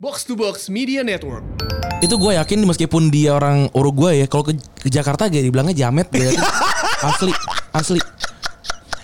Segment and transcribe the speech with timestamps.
[0.00, 1.44] Box to Box Media Network.
[2.00, 6.08] Itu gue yakin meskipun dia orang Uruguay ya, kalau ke, ke Jakarta gak dibilangnya jamet
[6.08, 6.40] yakin.
[7.12, 7.32] asli,
[7.76, 8.00] asli.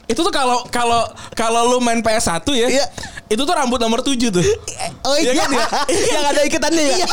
[0.08, 1.04] Itu tuh kalau kalau
[1.36, 2.86] kalau lu main PS1 ya, Iya.
[3.26, 4.44] Itu tuh rambut nomor 7 tuh.
[5.02, 5.66] Oh Iya iya, kan ya?
[6.14, 7.06] yang ada ikatannya ya.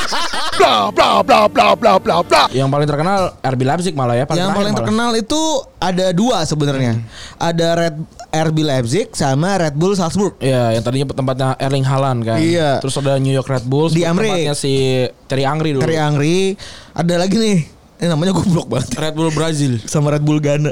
[0.58, 2.42] Bla bla bla bla bla bla bla.
[2.48, 4.80] Yang paling terkenal RB Leipzig malah ya, yang terakhir paling malah.
[4.80, 5.40] terkenal itu
[5.76, 7.02] ada dua sebenarnya.
[7.36, 7.96] Ada Red
[8.28, 10.38] RB Leipzig sama Red Bull Salzburg.
[10.38, 12.38] Iya, yang tadinya tempatnya Erling Haaland kan.
[12.38, 12.78] Iya.
[12.78, 14.28] Terus ada New York Red Bulls, Di Amrik.
[14.28, 14.72] tempatnya si
[15.26, 15.82] Thierry Angri dulu.
[15.82, 16.54] Terry Angri.
[16.92, 17.58] Ada lagi nih.
[17.96, 18.92] Ini namanya goblok banget.
[18.94, 19.80] Red Bull Brazil.
[19.82, 20.70] Sama Red Bull Ghana.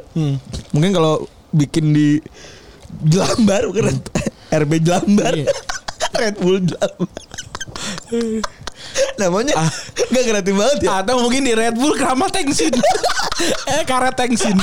[0.71, 2.21] Mungkin kalau bikin di
[3.01, 4.13] Jelambar bukan Red-
[4.63, 5.35] RB Jelambar.
[5.35, 5.51] Iya.
[6.23, 7.11] Red Bull Jelambar.
[9.19, 9.55] namanya
[10.11, 11.03] nggak kreatif banget ya.
[11.03, 12.75] Atau mungkin di Red Bull Kramat Tengsin.
[13.75, 14.55] eh karet Tengsin.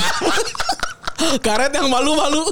[1.46, 2.48] karet yang malu-malu.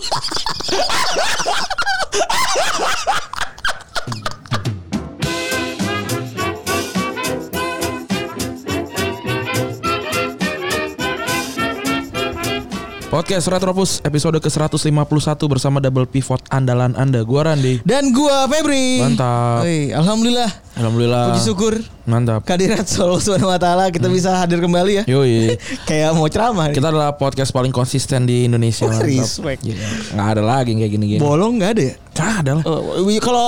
[13.11, 17.27] Podcast Retropus episode ke-151 bersama double pivot andalan Anda.
[17.27, 17.83] Gua Randi.
[17.83, 19.03] Dan gua Febri.
[19.03, 19.67] Mantap.
[19.67, 20.47] Wih, alhamdulillah.
[20.79, 21.35] Alhamdulillah.
[21.35, 21.75] Puji syukur
[22.07, 22.47] Mantap.
[22.47, 25.05] kehadirat Allah Subhanahu wa taala kita bisa hadir kembali ya.
[25.11, 25.59] Yoi.
[25.91, 26.71] Kayak mau ceramah.
[26.71, 28.87] Kita adalah podcast paling konsisten di Indonesia.
[28.87, 29.03] Mantap.
[29.11, 29.67] respect.
[29.67, 29.87] Gila.
[30.15, 31.19] Nggak ada lagi kayak gini-gini.
[31.19, 31.95] Bolong nggak ada ya?
[32.15, 32.65] Nggak ada lah.
[32.71, 33.47] Oh, kalau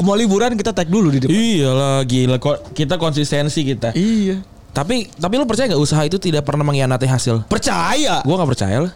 [0.00, 1.36] mau liburan kita tag dulu di depan.
[1.36, 3.92] Iya lah gila kok kita konsistensi kita.
[3.92, 4.53] Iya.
[4.74, 7.46] Tapi tapi lu percaya nggak usaha itu tidak pernah mengkhianati hasil?
[7.46, 8.26] Percaya.
[8.26, 8.92] Gua nggak percaya lah.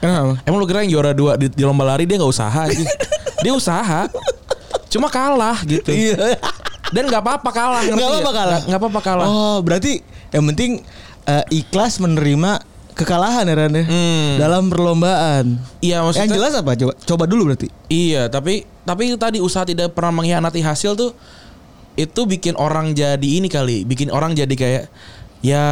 [0.00, 0.40] Kenapa?
[0.48, 2.86] Emang lu kira yang juara dua di, di lomba lari dia nggak usaha aja?
[3.44, 4.08] dia usaha.
[4.88, 5.92] Cuma kalah gitu.
[5.92, 6.40] Iya.
[6.88, 7.82] Dan nggak apa-apa kalah.
[7.84, 8.34] Nggak apa-apa nggak?
[8.34, 8.60] kalah.
[8.64, 9.26] Nggak apa-apa kalah.
[9.28, 10.00] Oh, berarti
[10.32, 10.80] yang penting
[11.28, 12.64] eh, ikhlas menerima
[12.98, 13.84] kekalahan ya Ran ya?
[13.84, 14.30] Hmm.
[14.40, 15.44] Dalam perlombaan.
[15.78, 16.24] Iya maksudnya.
[16.24, 16.70] Yang jelas apa?
[16.74, 17.68] Coba coba dulu berarti.
[17.86, 21.12] Iya, tapi tapi tadi usaha tidak pernah mengkhianati hasil tuh
[21.98, 24.84] itu bikin orang jadi ini kali, bikin orang jadi kayak
[25.42, 25.66] ya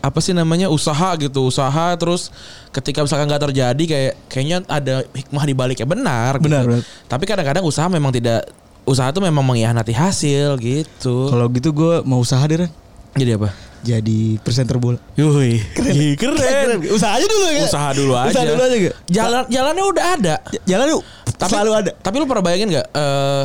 [0.00, 2.28] apa sih namanya usaha gitu, usaha terus
[2.72, 6.36] ketika misalkan nggak terjadi kayak kayaknya ada hikmah di baliknya benar.
[6.36, 6.72] Benar, gitu.
[6.76, 6.84] benar.
[7.08, 8.44] Tapi kadang-kadang usaha memang tidak
[8.84, 11.32] usaha tuh memang mengkhianati hasil gitu.
[11.32, 12.70] Kalau gitu gue mau usaha deh Ran.
[13.16, 13.50] Jadi apa?
[13.80, 15.00] Jadi presenter bola.
[15.16, 15.40] Yuh,
[15.72, 16.16] keren.
[16.16, 16.78] keren.
[16.92, 17.64] Usaha aja dulu ya.
[17.64, 18.32] Usaha dulu aja.
[18.36, 18.96] Usaha dulu aja gak?
[19.08, 20.34] Jalan jalannya udah ada.
[20.52, 21.02] J- Jalan yuk.
[21.40, 21.90] Tapi Selalu ada.
[21.96, 23.44] Tapi lu pernah bayangin nggak eh,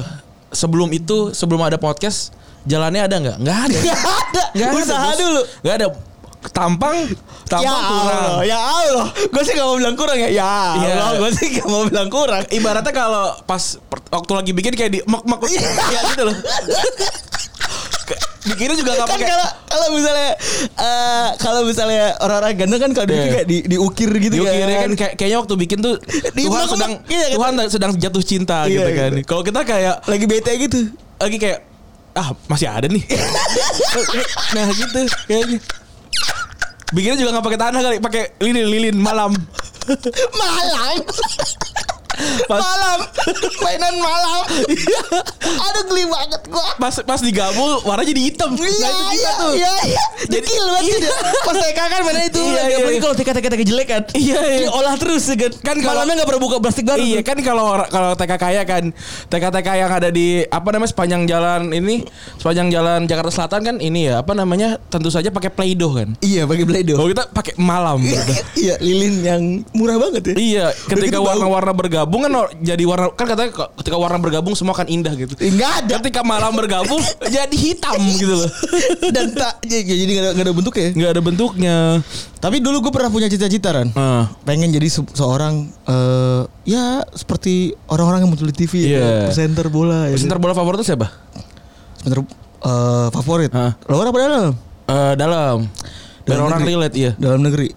[0.56, 2.32] sebelum itu sebelum ada podcast
[2.64, 3.38] jalannya ada nggak?
[3.38, 3.78] Nggak ada.
[3.78, 4.44] Gak ada.
[4.56, 5.18] Nggak ada, usaha Bos.
[5.20, 5.42] dulu.
[5.62, 5.88] Nggak ada.
[6.46, 7.10] Tampang,
[7.50, 8.22] tampang ya kurang.
[8.22, 9.08] Allah, ya Allah.
[9.34, 10.30] Gue sih gak mau bilang kurang ya.
[10.30, 10.94] Ya Iya.
[10.94, 12.46] Allah, gue sih gak mau bilang kurang.
[12.48, 13.82] Ibaratnya kalau pas
[14.14, 15.66] waktu lagi bikin kayak di mak mak ya
[16.08, 16.38] gitu loh.
[18.46, 20.30] Bikinnya juga nggak kan pakai kalau kalau misalnya
[20.78, 23.26] eh, kalau misalnya orang-orang ganteng kan kalau Iya.
[23.34, 24.82] kayak di, diukir gitu Diukirnya kan.
[24.86, 25.96] kan kayak, kayaknya waktu bikin tuh
[26.38, 27.36] Di Tuhan sedang iya, kan?
[27.38, 29.12] Tuhan sedang jatuh cinta Iya, gitu kan.
[29.18, 29.26] gitu.
[29.26, 30.80] Kalau kita kayak lagi bete gitu.
[31.16, 31.60] lagi kayak
[32.14, 33.04] ah masih ada nih.
[34.56, 35.58] nah gitu kayaknya.
[36.94, 39.34] Bikinnya juga nggak pakai tanah kali, pakai lilin lilin malam.
[40.42, 40.96] malam.
[42.46, 43.00] Pas- malam.
[43.60, 44.44] Mainan malam.
[45.38, 46.66] Aduh geli banget gua.
[46.78, 48.52] Pas pas digabung warnanya jadi hitam.
[48.56, 49.52] Iya, Nah, itu kita iya, tuh.
[49.54, 50.04] iya, iya.
[50.26, 51.12] Jadi- Dekil banget iya.
[51.42, 52.42] Pas TK kan mana itu.
[52.42, 53.00] Iya, iya, iya.
[53.00, 54.04] kalau TK TK TK jelek kan.
[54.14, 54.60] Iya, iya.
[54.66, 55.52] Diolah terus ya kan.
[55.56, 57.02] Kan kalau- malamnya enggak pernah buka plastik baru.
[57.02, 58.84] Iya kan kalau kalau TK kaya kan
[59.28, 62.06] TK TK yang ada di apa namanya sepanjang jalan ini
[62.38, 66.10] sepanjang jalan Jakarta Selatan kan ini ya apa namanya tentu saja pakai playdoh kan.
[66.20, 66.96] Iya, pakai Play-Doh.
[66.96, 67.98] Kalau kita pakai malam.
[68.00, 68.34] gitu.
[68.56, 70.36] Iya, lilin yang murah banget ya.
[70.36, 73.50] Iya, ketika gitu warna-warna bergabung kan jadi warna kan katanya
[73.82, 75.34] ketika warna bergabung semua akan indah gitu.
[75.40, 75.94] Enggak ada.
[76.00, 77.02] Ketika malam bergabung
[77.36, 78.50] jadi hitam gitu loh.
[79.16, 80.88] Dan tak ya, ya, jadi enggak ada, nggak ada bentuknya.
[80.92, 81.76] Nggak ada bentuknya.
[82.38, 83.88] Tapi dulu gue pernah punya cita-cita kan.
[83.98, 84.30] Ah.
[84.44, 88.98] Pengen jadi se- seorang eh ya seperti orang-orang yang muncul di TV Iya.
[88.98, 90.14] ya, presenter bola ya.
[90.14, 91.08] Presenter bola favorit tuh siapa?
[92.02, 92.22] Presenter
[92.66, 93.52] eh, favorit.
[93.54, 93.74] Hah?
[93.90, 94.52] Luar apa dalam?
[94.86, 95.58] Eh dalam.
[96.26, 96.74] Dalam orang negeri.
[96.74, 97.12] relate iya.
[97.18, 97.70] Dalam negeri.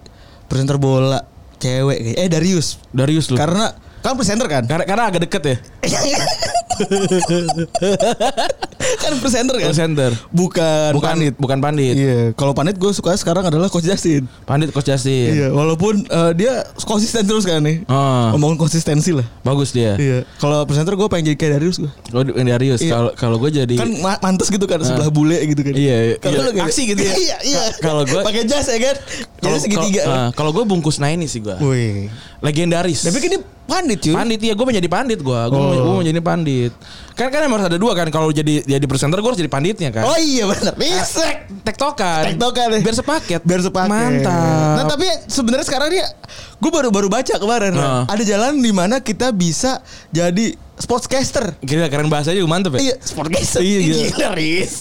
[0.49, 1.21] Presenter bola
[1.59, 2.81] cewek eh Darius.
[2.89, 3.37] Darius lu.
[3.37, 4.63] Karena kan presenter kan?
[4.63, 5.55] Karena, karena agak deket ya.
[8.99, 9.69] kan presenter kan?
[9.71, 10.11] Presenter.
[10.31, 11.33] Bukan, Bukan panit.
[11.35, 11.95] bukan pandit.
[11.95, 14.25] Iya, kalau panit gue suka sekarang adalah Coach Justin.
[14.43, 15.35] Pandit Coach Justin.
[15.35, 17.83] Iya, walaupun eh, dia konsisten terus kan nih.
[17.85, 18.31] Ah.
[18.31, 19.25] Ngomongin konsistensi lah.
[19.43, 19.95] Bagus dia.
[19.95, 20.23] Iya.
[20.39, 21.91] Kalau presenter gue pengen jadi kayak Darius gue.
[22.15, 22.79] Oh, Darius.
[22.79, 22.91] Iya.
[22.91, 25.73] Kalau kalau gue jadi Kan ma- mantes gitu kan sebelah bule gitu kan.
[25.75, 26.15] Iya, iya.
[26.17, 27.13] Kalau lu kayak- Aksi gitu ya.
[27.19, 27.61] Iya, iya.
[27.75, 28.95] Ka- kalau gua- pakai jas ya kan.
[29.39, 30.01] Jadi segitiga.
[30.03, 31.55] kalau, ah, kalau gue bungkus naini sih gue.
[31.59, 32.07] Wih.
[32.39, 33.03] Legendaris.
[33.03, 34.15] Tapi kan dia pandit cuy.
[34.15, 35.39] Pandit ya, gue mau jadi pandit gue.
[35.51, 35.99] Gue Oh.
[35.99, 36.71] mau jadi pandit.
[37.13, 38.07] Kan kan emang harus ada dua kan.
[38.07, 40.07] Kalau jadi jadi presenter gue harus jadi panditnya kan.
[40.07, 40.73] Oh iya benar.
[40.79, 41.27] Bisa.
[41.67, 42.31] Tektokan.
[42.33, 42.79] Tektokan ya.
[42.79, 43.41] Biar sepaket.
[43.43, 43.91] Biar sepaket.
[43.91, 44.75] Mantap.
[44.79, 46.07] Nah tapi sebenarnya sekarang dia,
[46.57, 47.75] gue baru baru baca kemarin.
[47.75, 48.07] Nah.
[48.07, 51.53] Ada jalan di mana kita bisa jadi sportscaster.
[51.59, 52.89] Gila keren bahasanya juga mantep ya.
[52.89, 53.59] Iya, sportscaster.
[53.59, 53.95] Iya, gila.
[54.09, 54.71] Gila, Riz.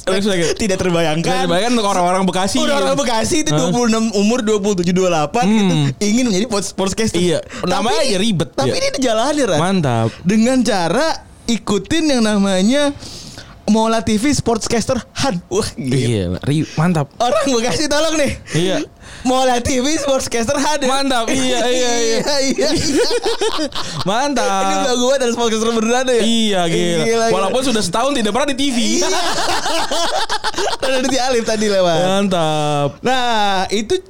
[0.55, 1.27] Tidak terbayangkan.
[1.27, 2.57] Kan bayangkan untuk orang-orang Bekasi.
[2.59, 7.19] Udah orang Bekasi itu 26 umur 27 28 gitu ingin menjadi sports- sportscaster.
[7.19, 8.79] Iya, namanya aja ribet, Tapi ya.
[8.79, 9.59] ini dijalanin Ran.
[9.59, 10.09] Mantap.
[10.23, 11.07] Dengan cara
[11.45, 12.95] ikutin yang namanya
[13.69, 15.45] Mola TV Sportscaster Han.
[15.53, 16.41] Wah, gila.
[16.41, 17.13] Iya, mantap.
[17.19, 18.33] Orang Bekasi tolong nih.
[18.55, 18.77] Iya.
[19.27, 20.87] Mola TV Sportscaster ya.
[20.89, 21.27] Mantap.
[21.39, 22.19] Iya, iya, iya.
[22.41, 22.99] iya, iya.
[24.07, 24.63] Mantap.
[24.69, 26.23] Ini belagu banget dari sportscaster beneran ya.
[26.23, 26.79] Iya gila.
[26.79, 27.27] Gila, gila.
[27.35, 28.79] Walaupun sudah setahun tidak pernah di TV.
[29.01, 29.09] Iya.
[30.89, 31.99] Ada di Alif tadi lewat.
[32.01, 32.89] Mantap.
[33.05, 34.01] Nah, itu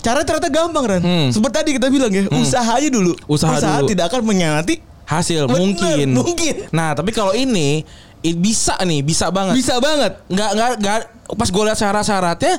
[0.00, 1.02] cara ternyata gampang Ran.
[1.02, 1.28] Hmm.
[1.34, 3.12] Seperti tadi kita bilang ya, usaha aja dulu.
[3.26, 3.88] Usaha dulu.
[3.90, 4.74] tidak akan mengkhianati.
[5.08, 6.06] Hasil Bener, mungkin.
[6.12, 6.54] mungkin.
[6.68, 7.80] Nah, tapi kalau ini
[8.20, 9.56] bisa nih, bisa banget.
[9.56, 10.20] Bisa banget.
[10.28, 10.98] Nggak nggak nggak
[11.32, 12.54] pas gue lihat syarat-syaratnya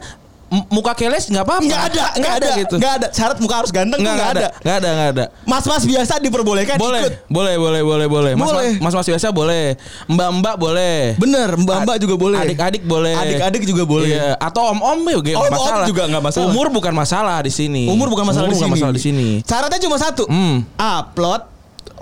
[0.70, 1.62] muka keles nggak apa-apa.
[1.62, 2.76] Nggak ada, nggak ada, gitu.
[2.82, 3.08] nggak ada.
[3.14, 4.48] Syarat muka harus ganteng Nggak ada.
[4.60, 5.26] Nggak ada, nggak ada.
[5.46, 7.14] Mas-mas biasa diperbolehkan Boleh, ikut.
[7.30, 8.32] boleh, boleh, boleh, boleh.
[8.34, 8.72] Mas, Boleh.
[8.82, 9.78] mas, mas, mas biasa boleh.
[10.10, 10.98] Mbak, mbak boleh.
[11.16, 12.40] Bener, mbak-mbak juga boleh.
[12.42, 13.14] Adik-adik boleh.
[13.14, 14.10] Adik-adik juga boleh.
[14.10, 14.34] Iya.
[14.42, 15.86] Atau om-om juga Om-om masalah.
[15.86, 16.48] juga nggak masalah.
[16.50, 17.84] Umur bukan masalah di sini.
[17.86, 18.76] Umur bukan masalah Umur di bukan sini.
[18.82, 19.28] masalah di sini.
[19.46, 20.24] Syaratnya cuma satu.
[20.26, 20.66] Hmm.
[20.76, 21.42] Upload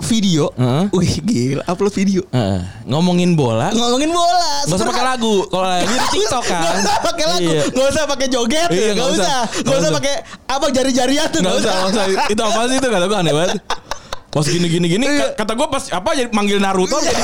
[0.00, 0.50] video.
[0.52, 0.84] Heeh.
[0.90, 2.22] Wih, gila, upload video.
[2.28, 2.60] Heeh.
[2.84, 3.68] ngomongin bola.
[3.70, 4.64] Ngomongin bola.
[4.64, 5.34] Gak usah pakai lagu.
[5.44, 6.62] Kalau lagi di TikTok kan.
[6.62, 7.62] Gak usah pakai lagu, Iya.
[7.68, 9.40] gak usah pakai joget, Iya, gak, nggak usah, usah.
[9.40, 9.96] gak Nggak usah usah.
[9.96, 10.14] pakai
[10.46, 12.04] apa jari-jarian tuh, Gak usah, gak usah.
[12.28, 13.50] Itu apa sih itu kata gue aneh banget.
[14.28, 15.32] Pas gini gini gini Iya.
[15.32, 17.22] ka- kata gue pas apa jadi manggil Naruto jadi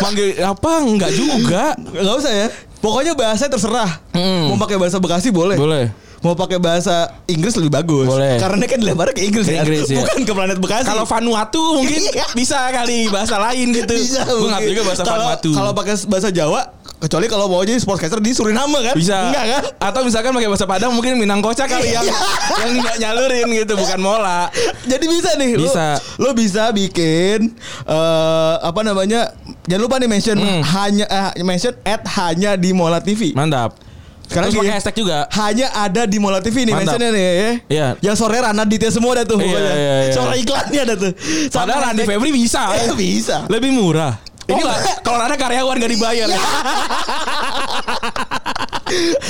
[0.00, 1.64] manggil apa enggak juga.
[1.78, 2.46] Gak usah ya.
[2.80, 4.00] Pokoknya bahasa terserah.
[4.10, 4.48] Hmm.
[4.48, 5.54] Mau pakai bahasa Bekasi boleh.
[5.54, 5.92] Boleh.
[6.20, 8.04] Mau pakai bahasa Inggris lebih bagus.
[8.04, 8.36] Boleh.
[8.36, 9.64] Karena kan dilemparnya ke Inggris, Ke kan?
[9.64, 10.00] Inggris, ya.
[10.00, 10.84] bukan ke planet Bekasi.
[10.84, 12.26] Kalau Vanuatu mungkin Iya.
[12.32, 13.94] bisa kali bahasa lain gitu.
[13.94, 15.50] bisa Gue nggak juga bahasa Kalau- Vanuatu.
[15.50, 16.60] Kalau pakai bahasa Jawa,
[17.00, 18.94] kecuali kalau mau jadi sportscaster di Suriname kan?
[18.94, 19.16] bisa.
[19.26, 19.62] Enggak kan?
[19.82, 22.16] Atau misalkan pakai bahasa Padang mungkin Minang Kocak kali yang Iya.
[22.58, 24.52] yang nggak nyalurin gitu bukan mola.
[24.84, 25.50] Jadi bisa nih.
[25.54, 25.86] lo- Bisa.
[26.16, 29.32] Lo, bisa bikin eh apa namanya?
[29.64, 30.60] Jangan lupa nih mention Hmm.
[30.62, 33.32] hanya eh, mention at hanya di Mola TV.
[33.32, 33.76] Mantap.
[34.22, 35.26] Sekarang Terus pakai hashtag juga.
[35.32, 36.94] Hanya ada di Mola TV nih Mantap.
[36.94, 37.50] mentionnya nih ya.
[37.66, 37.88] Iya.
[38.00, 39.74] Yang sore Rana Ditya semua ada tuh Iya, iya,
[40.06, 40.12] iya.
[40.12, 41.12] Sore iklannya ada tuh.
[41.48, 42.62] Sama Padahal Randy Febri bisa.
[42.76, 43.42] Eh, bisa.
[43.46, 44.14] Lebih murah.
[44.50, 46.28] Ini mah- kalau ada karyawan gak dibayar.
[46.28, 46.40] Iya.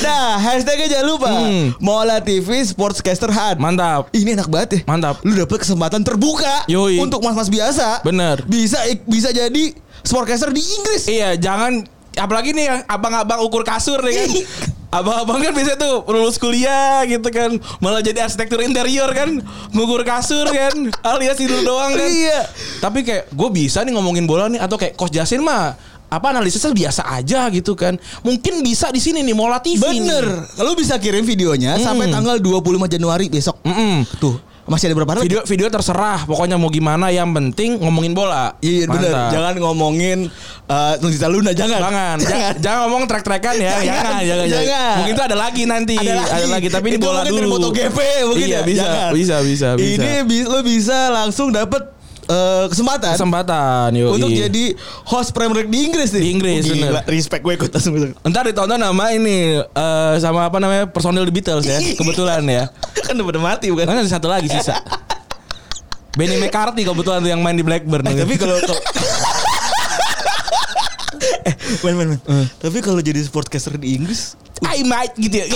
[0.01, 1.29] Nah, hashtagnya jangan lupa.
[1.29, 1.77] Hmm.
[1.79, 3.61] Mola TV Sportscaster Han.
[3.61, 4.09] Mantap.
[4.11, 4.81] Ini enak banget ya.
[4.89, 5.21] Mantap.
[5.21, 6.97] Lu dapet kesempatan terbuka Yoi.
[6.97, 8.01] untuk mas-mas biasa.
[8.01, 8.41] Bener.
[8.49, 11.05] Bisa bisa jadi sportcaster di Inggris.
[11.07, 11.85] Iya, jangan
[12.17, 14.29] apalagi nih yang abang-abang ukur kasur nih kan.
[14.91, 19.39] Abang-abang kan biasa tuh lulus kuliah gitu kan Malah jadi arsitektur interior kan
[19.71, 20.75] Ngukur kasur kan
[21.07, 22.51] Alias itu doang kan Iya.
[22.79, 25.79] Tapi kayak gue bisa nih ngomongin bola nih Atau kayak Coach Jasin mah
[26.11, 27.95] apa analisisnya biasa aja gitu kan
[28.27, 30.27] mungkin bisa di sini nih Mola TV Bener.
[30.27, 30.59] nih.
[30.59, 32.59] Lu bisa kirim videonya sampai tanggal 25
[32.91, 33.63] Januari besok.
[33.63, 34.03] Mm-mm.
[34.19, 34.35] Tuh,
[34.71, 38.87] masih ada berapa video video terserah pokoknya mau gimana yang penting ngomongin bola Iya.
[38.87, 39.35] Mantap.
[39.35, 40.19] Jangan ngomongin
[40.65, 41.83] uh, Nusita Luna jangan.
[41.83, 44.47] Jangan, jangan, jangan ngomong trek-trekan ya, Jangan, jangan, jangan, jangan.
[44.63, 44.95] jangan.
[44.95, 47.41] Mungkin itu ada lagi nanti, ada lagi, tapi ini Itu bola mungkin dulu.
[47.41, 48.63] dari MotoGP mungkin iya, ya.
[48.63, 49.11] bisa, Jangan.
[49.11, 49.91] bisa, bisa, bisa.
[49.99, 51.83] Ini bi- lo bisa langsung dapet
[52.31, 54.15] eh, kesempatan kesempatan, yoi.
[54.15, 54.65] untuk jadi
[55.05, 56.23] host Premier League di Inggris nih.
[56.23, 56.87] Di Inggris, Oh, gila.
[57.03, 57.11] bener.
[57.11, 57.95] Respect gue ikut langsung.
[58.23, 62.71] Ntar ditonton sama ini eh, sama apa namanya personil The Beatles ya, kebetulan ya.
[63.03, 63.85] kan udah pada mati bukan?
[63.85, 64.79] Kan ada satu lagi sisa.
[66.11, 68.03] Benny McCarthy kebetulan tuh yang main di Blackburn.
[68.03, 68.59] Eh, tapi kalau
[71.47, 72.21] eh, men, men, men.
[72.21, 72.47] Eh.
[72.59, 75.47] Tapi kalau jadi sportcaster di Inggris, I might gitu ya.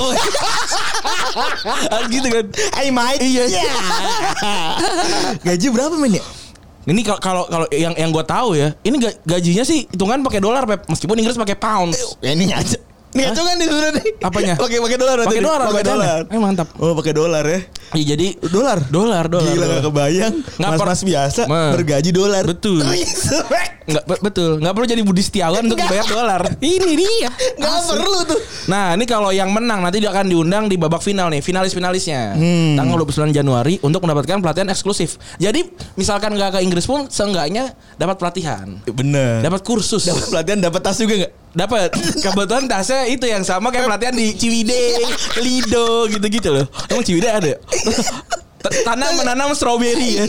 [1.91, 2.47] Harus gitu kan.
[2.79, 3.19] I might.
[3.19, 3.45] Iya.
[5.43, 6.25] Gaji berapa men ya?
[6.85, 10.69] Ini kalau kalau yang yang gue tahu ya, ini ga- gajinya sih hitungan pakai dolar,
[10.69, 10.85] Pep.
[10.85, 11.97] Meskipun Inggris pakai pounds.
[12.21, 12.77] Ya ini ngaco.
[13.15, 14.13] Ini ngaco kan nih sebenarnya nih.
[14.21, 14.55] Apanya?
[14.65, 15.41] Pakai pakai dolar Pakai nih.
[15.41, 16.21] dolar, Pakai dolar.
[16.27, 16.69] Eh, mantap.
[16.77, 17.61] Oh, pakai dolar ya.
[17.95, 18.79] Iya jadi Dolar.
[18.91, 19.47] dolar dolar.
[19.47, 19.71] Gila dolar.
[19.73, 20.35] gak kebayang.
[20.59, 21.71] Mas-mas biasa Ma.
[21.71, 22.43] bergaji dolar.
[22.43, 22.83] Betul.
[22.91, 23.71] Respect.
[23.85, 26.41] Nggak be- betul, nggak perlu jadi Budi Setiawan untuk bayar dolar.
[26.59, 27.29] Ini dia.
[27.55, 28.41] Gak perlu tuh.
[28.65, 32.33] Nah, ini kalau yang menang nanti dia akan diundang di babak final nih, finalis-finalisnya.
[32.33, 32.75] Hmm.
[32.75, 35.21] Tanggal 29 Januari untuk mendapatkan pelatihan eksklusif.
[35.37, 38.73] Jadi, misalkan nggak ke Inggris pun seenggaknya dapat pelatihan.
[38.87, 39.45] Bener.
[39.45, 40.03] Dapat kursus.
[40.03, 41.33] Dapat pelatihan, dapat tas juga gak?
[41.55, 41.95] Dapat.
[42.19, 45.07] Kebetulan tasnya itu yang sama kayak pelatihan di Ciwidey,
[45.39, 46.67] Lido gitu-gitu loh.
[46.87, 47.49] Emang Ciwidey ada?
[47.49, 47.59] ya?
[48.83, 50.25] Tanam menanam stroberi ya.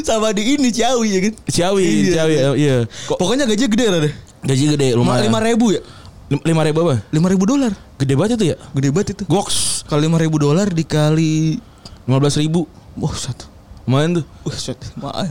[0.00, 1.34] Sama di ini Ciawi ya kan?
[1.44, 2.12] Ciawi, Iya.
[2.14, 2.76] Ciawi, iya.
[3.04, 4.14] Kok Pokoknya gajinya gede ada deh.
[4.42, 5.26] gaji gede lumayan.
[5.26, 5.80] Lima ribu ya?
[6.26, 6.94] lima ribu apa?
[7.10, 7.72] Lima ribu dolar.
[7.98, 8.56] Gede banget itu ya?
[8.72, 9.22] Gede banget itu.
[9.26, 9.84] Goks.
[9.86, 11.58] Kalau lima ribu dolar dikali,
[12.06, 12.64] Lima belas ribu.
[12.96, 13.46] wah satu.
[13.86, 14.24] Lumayan tuh.
[14.42, 15.30] Wah shit, maaf.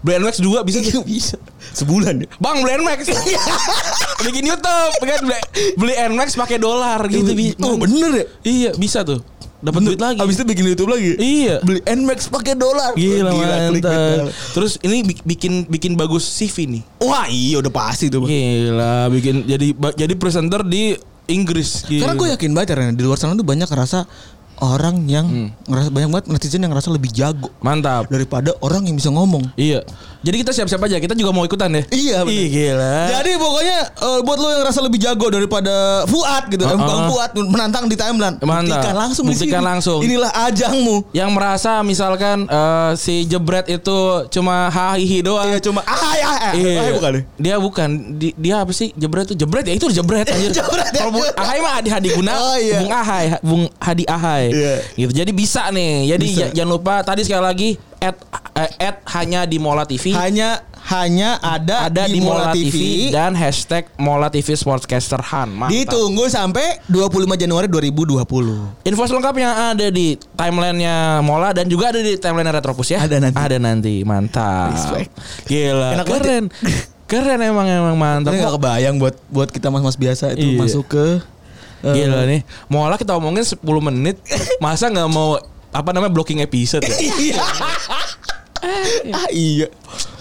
[0.00, 1.02] Beli NMAX 2 bisa tuh.
[1.10, 1.36] bisa.
[1.74, 2.26] Sebulan ya.
[2.38, 3.10] Bang beli NMAX.
[4.24, 5.40] Bikin YouTube kan beli,
[5.74, 7.34] beli NMAX pakai dolar gitu.
[7.60, 8.24] Oh bener ya?
[8.42, 9.20] Iya bisa tuh.
[9.64, 10.20] dapat duit lagi.
[10.20, 11.16] Abis itu bikin YouTube lagi.
[11.16, 11.56] Iya.
[11.64, 12.92] Beli Nmax pakai dolar.
[12.92, 13.32] Gila,
[13.72, 14.28] clickbait mantap.
[14.52, 16.82] Terus ini bi- bikin bikin bagus CV nih.
[17.00, 18.28] Wah iya udah pasti tuh.
[18.28, 20.92] Gila, bikin jadi jadi presenter di
[21.32, 21.88] Inggris.
[21.88, 22.04] Gila.
[22.04, 24.04] Karena gue yakin banget Ren, di luar sana tuh banyak ngerasa
[24.60, 25.48] orang yang Hmm.
[25.66, 28.06] ngerasa banyak banget netizen yang ngerasa lebih jago mantap.
[28.06, 29.50] daripada orang yang bisa ngomong.
[29.54, 29.82] Iya.
[30.24, 30.96] Jadi kita siap-siap aja.
[30.96, 31.84] Kita juga mau ikutan deh.
[31.86, 32.32] Iya, bener.
[32.34, 32.96] Ih, gila.
[33.10, 35.74] Jadi pokoknya eh, buat lo yang ngerasa lebih jago daripada
[36.06, 36.74] Fuad gitu, Uh-uh.
[36.74, 38.40] uh Bang Fuad menantang di timeline.
[38.40, 38.80] Mantap.
[38.80, 39.68] Buktikan langsung di Buktikan sini.
[39.68, 39.98] langsung.
[40.00, 40.96] Inilah ajangmu.
[41.12, 43.96] yang merasa misalkan eh, si jebret itu
[44.30, 45.46] cuma hahihi doang.
[45.46, 46.52] Iya cuma ah ah ah.
[46.54, 46.80] Iya.
[46.80, 47.24] Ah, bukan deh.
[47.36, 47.88] Dia bukan.
[48.16, 48.90] Di- dia apa sih?
[48.94, 50.50] Jebret itu jebret ya itu jebret anjir.
[50.56, 51.00] Jebret ya.
[51.00, 52.80] Kalau Bung Ahai mah Adi Hadi Guna, Oh, iya.
[52.80, 54.44] Bung Ahai, Bung Hadi Ahai.
[54.48, 54.74] Iya.
[54.96, 55.12] Gitu.
[55.12, 56.10] Jadi bisa nih.
[56.10, 56.40] Jadi Bisa.
[56.40, 57.68] ja- jangan lupa tadi sekali lagi
[58.04, 58.16] at,
[58.60, 60.12] eh, at hanya di Mola TV.
[60.12, 65.48] Hanya hanya ada, ada di, Mola TV, dan hashtag Mola TV Sportscaster Han.
[65.56, 65.72] Mantap.
[65.72, 68.84] Ditunggu sampai 25 Januari 2020.
[68.84, 73.00] Info selengkapnya ada di timelinenya Mola dan juga ada di timeline Retropus ya.
[73.00, 73.36] Ada nanti.
[73.40, 73.94] Ada nanti.
[74.04, 74.76] Mantap.
[74.76, 75.10] Respect.
[75.48, 75.88] Gila.
[75.96, 76.44] Enak keren.
[77.10, 78.36] keren emang emang mantap.
[78.36, 80.60] Tapi gak kebayang buat buat kita mas-mas biasa itu Iya.
[80.60, 81.04] masuk ke
[81.80, 82.40] eh, Gila nih.
[82.68, 83.56] Mola kita omongin 10
[83.88, 84.20] menit.
[84.64, 85.40] Masa nggak mau
[85.74, 86.94] apa namanya blocking episode ya?
[88.64, 89.12] Iya.
[89.12, 89.68] ah iya.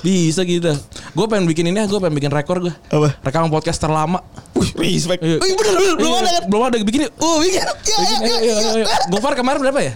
[0.04, 0.68] Bisa gitu.
[1.16, 2.76] Gue pengen bikin ini, gue pengen bikin rekor gue.
[2.92, 3.16] Apa?
[3.24, 4.20] Rekaman podcast terlama.
[4.52, 5.24] Wih, respect.
[5.24, 5.40] Iya.
[5.40, 6.44] Wih, bener, bener, belum ada kan?
[6.52, 7.08] Belum ada bikin.
[7.08, 7.14] yuk.
[7.24, 7.64] Oh, bikin.
[7.64, 8.86] Ya, Bikin, ya, ya, ayo, ayo.
[9.16, 9.94] Gofar kemarin berapa ya?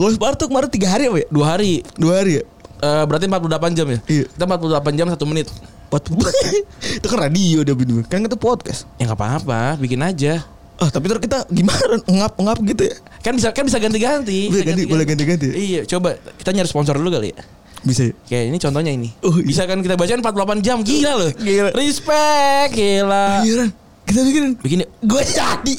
[0.00, 1.26] Ghost Bar tuh kemarin 3 hari apa ya?
[1.28, 1.84] Dua hari.
[2.00, 2.42] Dua hari ya?
[2.80, 3.98] Eh, berarti 48 jam ya?
[4.08, 4.24] Iya.
[4.32, 5.48] Kita 48 jam 1 menit.
[6.98, 8.90] Itu kan radio dia bener Kan itu podcast.
[8.98, 10.42] Ya nggak apa-apa, bikin aja.
[10.82, 12.96] Ah, tapi terus kita gimana ngap-ngap gitu ya?
[13.22, 14.50] Kan bisa kan bisa ganti-ganti.
[14.50, 15.48] Bisa ganti, boleh ganti-ganti.
[15.54, 17.42] Iya, coba kita nyari sponsor dulu kali ya.
[17.84, 18.02] Bisa.
[18.10, 18.12] ya?
[18.26, 19.08] Kayak ini contohnya ini.
[19.22, 19.44] Oh, iya.
[19.44, 20.80] Bisa kan kita bacain 48 jam.
[20.82, 21.30] Gila loh.
[21.36, 21.70] Gila.
[21.76, 23.44] Respect, gila.
[23.44, 23.83] Ran.
[24.04, 24.44] Kita bikin.
[24.60, 24.78] Bikin.
[25.04, 25.76] Gue jadi.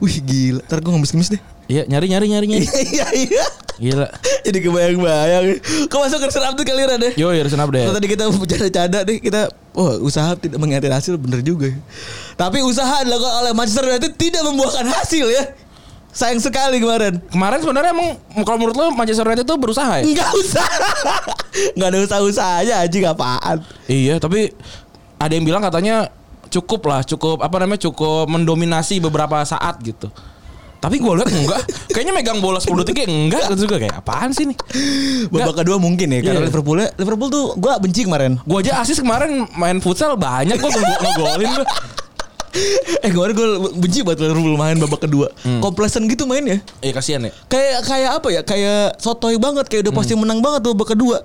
[0.00, 0.62] Wih, gila.
[0.64, 1.42] Ntar gue ngemis-ngemis deh.
[1.66, 2.66] Iya, nyari nyari nyari nyari.
[2.94, 3.46] Iya, iya.
[3.76, 4.08] Gila.
[4.48, 5.44] Jadi kebayang-bayang.
[5.92, 7.12] Kau masuk ke Serap tuh kali deh.
[7.20, 7.84] Yo, ya senap deh.
[7.84, 11.68] Tadi kita bercanda-canda deh kita Wah usaha tidak mengkhianati hasil bener juga
[12.40, 15.52] Tapi usaha dilakukan oleh Manchester United tidak membuahkan hasil ya
[16.16, 20.04] Sayang sekali kemarin Kemarin sebenarnya emang kalau menurut lo Manchester United itu berusaha ya?
[20.08, 20.68] Enggak usah
[21.76, 24.48] Enggak ada usaha-usahanya anjing apaan Iya, tapi
[25.20, 26.08] ada yang bilang katanya
[26.48, 30.08] cukup lah, cukup apa namanya cukup mendominasi beberapa saat gitu.
[30.76, 34.30] Tapi gue lihat enggak, kayaknya megang bola 10 detik kayak enggak gitu juga kayak apaan
[34.30, 34.56] sih nih?
[35.32, 36.46] Babak kedua mungkin ya Karena Iya.
[36.52, 41.50] Liverpool Liverpool tuh gue benci kemarin Gue aja asis kemarin main futsal banyak gue ngegolin
[41.56, 41.66] gue.
[43.02, 47.32] Eh kemarin gue benci buat Liverpool main babak kedua Komplesen gitu mainnya Iya kasihan ya.
[47.46, 48.40] Kayak kayak apa ya?
[48.42, 51.22] Kayak sotoy banget, kayak udah pasti menang banget babak kedua.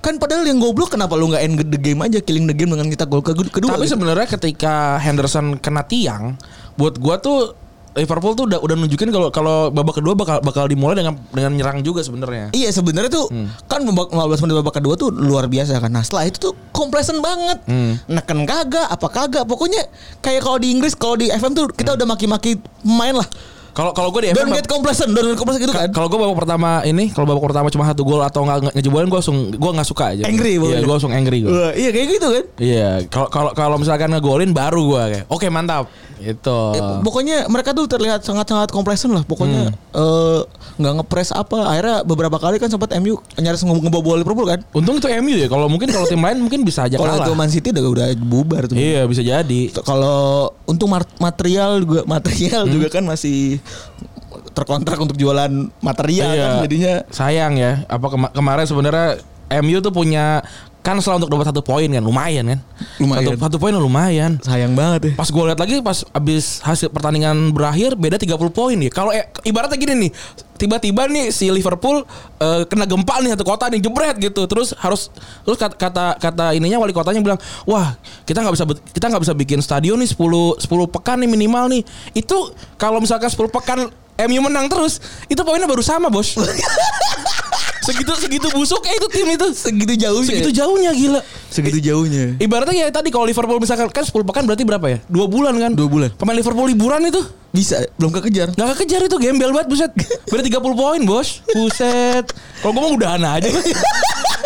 [0.00, 2.86] Kan padahal yang goblok kenapa lu nggak end the game aja, killing the game dengan
[2.86, 3.74] kita gol ke- kedua?
[3.74, 3.98] Tapi gitu.
[3.98, 6.38] sebenarnya ketika Henderson kena tiang,
[6.74, 7.56] buat gua tuh
[7.96, 11.80] Liverpool tuh udah udah nunjukin kalau kalau babak kedua bakal bakal dimulai dengan dengan nyerang
[11.80, 12.52] juga sebenarnya.
[12.52, 13.32] Iya sebenarnya tuh
[13.64, 15.88] kan babak 15 menit babak kedua tuh luar biasa kan.
[15.88, 17.64] Nah setelah itu tuh komplesen banget.
[18.06, 19.44] Neken kagak, apa kagak.
[19.48, 19.88] Pokoknya
[20.20, 23.28] kayak kalau di Inggris, kalau di FM tuh kita udah maki-maki pemain lah.
[23.76, 25.92] Kalau kalau gue di Don't FM get complacent, don't get complacent gitu kan.
[25.92, 29.06] Kalau gue babak pertama ini, kalau babak pertama cuma satu gol atau nggak nge- ngejebolin,
[29.06, 30.24] gue langsung gue nggak suka aja.
[30.24, 31.52] Angry Iya, gue langsung angry gue.
[31.52, 32.44] Wah, iya kayak gitu kan.
[32.56, 36.58] Iya, kalau kalau kalau misalkan ngegolin baru gue kayak, oke mantap, itu.
[36.72, 39.20] Ya, pokoknya mereka tuh terlihat sangat-sangat komplesen lah.
[39.22, 40.40] Pokoknya eh,
[40.76, 41.68] nggak ngepres apa.
[41.68, 44.64] Akhirnya beberapa kali kan sempat MU nyaris nge- ngebobol Liverpool kan.
[44.72, 45.46] Untung itu MU ya.
[45.46, 48.64] Kalau mungkin kalau tim lain mungkin bisa aja Kalau itu Man City udah udah bubar
[48.64, 48.72] tuh.
[48.74, 49.60] Iya bisa jadi.
[49.82, 52.72] Kalau untuk mar- material juga material Hmm.
[52.72, 53.60] juga kan masih
[54.52, 56.42] terkontrak untuk jualan material Iya.
[56.42, 57.84] kan jadinya sayang ya.
[57.86, 59.20] Apa kema- kemarin sebenarnya
[59.58, 60.40] MU tuh punya
[60.86, 62.60] kan setelah untuk dapat satu poin kan lumayan kan.
[63.02, 63.34] Lumayan.
[63.34, 64.38] Satu, satu poin lumayan.
[64.38, 65.12] sayang banget ya.
[65.18, 68.86] Pas gue lihat lagi pas abis hasil pertandingan berakhir beda 30 poin ya.
[68.94, 70.10] Kalau eh, ibaratnya gini nih,
[70.54, 72.06] tiba-tiba nih si Liverpool
[72.38, 74.46] eh, kena gempa nih satu kota nih jebret gitu.
[74.46, 75.10] Terus harus
[75.42, 78.64] terus kata kata, kata ininya wali kotanya bilang, "Wah, kita nggak bisa
[78.94, 81.82] kita nggak bisa bikin stadion nih 10 10 pekan nih minimal nih."
[82.14, 86.38] Itu kalau misalkan 10 pekan MU menang terus, itu poinnya baru sama, Bos.
[87.86, 89.46] segitu segitu busuk eh itu tim itu.
[89.54, 90.28] Segitu jauhnya.
[90.28, 91.20] Segitu jauhnya gila.
[91.46, 92.34] segitu jauhnya.
[92.36, 94.98] Ibaratnya ya tadi kalau Liverpool misalkan kan 10 pekan berarti berapa ya?
[95.06, 95.70] Dua bulan kan?
[95.72, 96.10] Dua bulan.
[96.12, 98.52] Pemain Liverpool liburan itu Bisa belum kekejar.
[98.52, 99.90] nggak kekejar itu gembel banget buset.
[100.28, 101.40] Berarti 30 poin bos.
[101.54, 102.26] Buset.
[102.60, 103.48] Kalau gue mau udahan aja.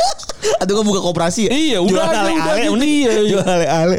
[0.57, 1.51] Atau gua buka koperasi ya?
[1.51, 3.31] Iya, udah aja, ale-ale, udah gitu, mending iya, iya.
[3.31, 3.99] Jual ale-ale.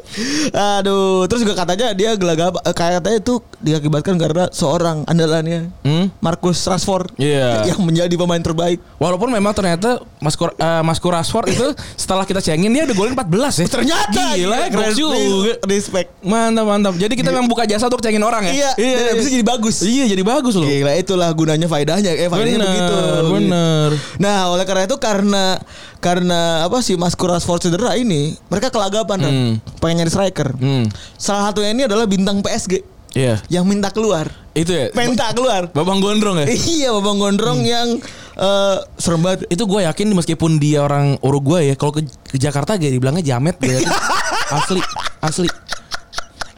[0.51, 6.09] Aduh, terus juga katanya dia gelagap eh, kayak katanya itu diakibatkan karena seorang andalannya Hmm?
[6.17, 7.65] Marcus Rashford Iya.
[7.67, 8.81] yang menjadi pemain terbaik.
[8.97, 12.95] Walaupun memang ternyata Mas Kur, eh, Mas Kur Rashford itu setelah kita cengin dia udah
[12.95, 13.67] golin 14 ya.
[13.67, 14.91] Ternyata gila, keren.
[14.91, 15.53] gokil juga.
[15.63, 16.09] Respect.
[16.21, 16.93] Mantap mantap.
[16.95, 18.73] Jadi kita memang buka jasa untuk cengin orang ya.
[18.73, 19.75] Iya, dan habis itu jadi bagus.
[19.81, 20.65] Iya, jadi bagus loh.
[20.65, 22.95] Gila itulah gunanya faedahnya eh faedahnya Bener, begitu.
[23.29, 23.89] bener.
[24.17, 25.45] Nah, oleh karena itu karena
[26.01, 29.33] karena apa sih Mas Rashford cedera ini, mereka kelagapan kan.
[29.33, 29.53] Hmm.
[29.77, 30.49] Pengen nyari striker.
[30.57, 30.89] Hmm.
[31.15, 32.81] Salah satunya ini adalah bintang PSG
[33.11, 33.43] Iya.
[33.51, 34.31] yang minta keluar.
[34.55, 34.87] Itu ya.
[34.95, 35.67] Minta keluar.
[35.71, 36.47] Babang Gondrong ya.
[36.75, 37.99] iya, Babang Gondrong yang
[38.31, 39.43] eh serem banget.
[39.51, 43.59] itu gue yakin meskipun dia orang Uruguay ya kalau ke, ke Jakarta gak dibilangnya jamet
[44.57, 44.79] asli
[45.19, 45.47] asli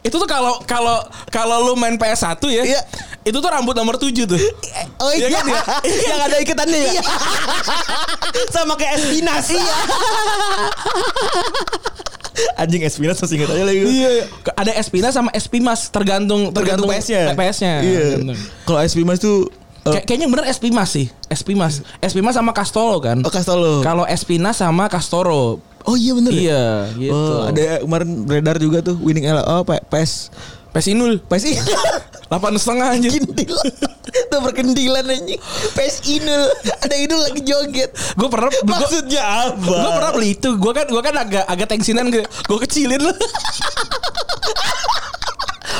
[0.04, 2.80] itu tuh kalau kalau kalau lu main PS1 ya Iya.
[3.22, 4.36] itu tuh rambut nomor 7 tuh
[4.98, 5.60] Oh iya, Iya kan ya?
[6.12, 7.02] yang ada ikatannya ya.
[8.54, 9.48] Sama kayak Espinas.
[9.48, 9.64] Iya.
[12.56, 13.80] Anjing Espinas masih ingat aja lagi.
[13.80, 17.30] iya ada Espina sama Espimas tergantung Tergantung PS-nya.
[17.32, 18.06] PS-nya Iya.
[18.64, 19.46] Kalau Espinas tuh
[19.84, 23.80] eh, Kay- kayaknya bener Espimas sih Espimas Espimas sama Castolo kan Oh Castolo.
[23.80, 26.40] kalau Espina sama Castoro Oh iya bener ya?
[26.40, 26.64] iya
[26.94, 30.32] gitu Oh, ada kemarin beredar juga tuh winning L oh P- PES
[30.70, 31.56] Pesinul PES ini
[32.24, 33.54] delapan setengah aja kendil
[34.30, 35.38] tuh berkendilan anjing
[35.70, 36.42] PES inul
[36.78, 40.50] ada idul lagi joget gue pernah gua- maksudnya apa Gue pernah beli itu.
[40.54, 42.24] Gue kan gue kan agak agak tensinan gue.
[42.24, 43.12] Gue kecilin lu.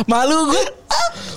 [0.05, 0.65] Malu gue.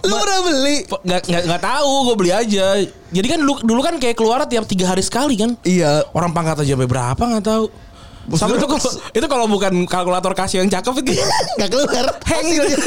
[0.03, 1.93] lu pernah beli Nggak nggak nggak tahu.
[2.03, 2.65] Gue beli aja.
[3.07, 5.53] Jadi kan dulu dulu kan kayak keluar tiap tiga hari sekali kan.
[5.63, 7.65] iya Orang pangkat aja sampai berapa nggak tahu.
[8.35, 8.81] Sampai itu kalau
[9.15, 11.15] itu kalau bukan kalkulator kasih yang cakep itu
[11.61, 12.67] nggak keluar hang gitu.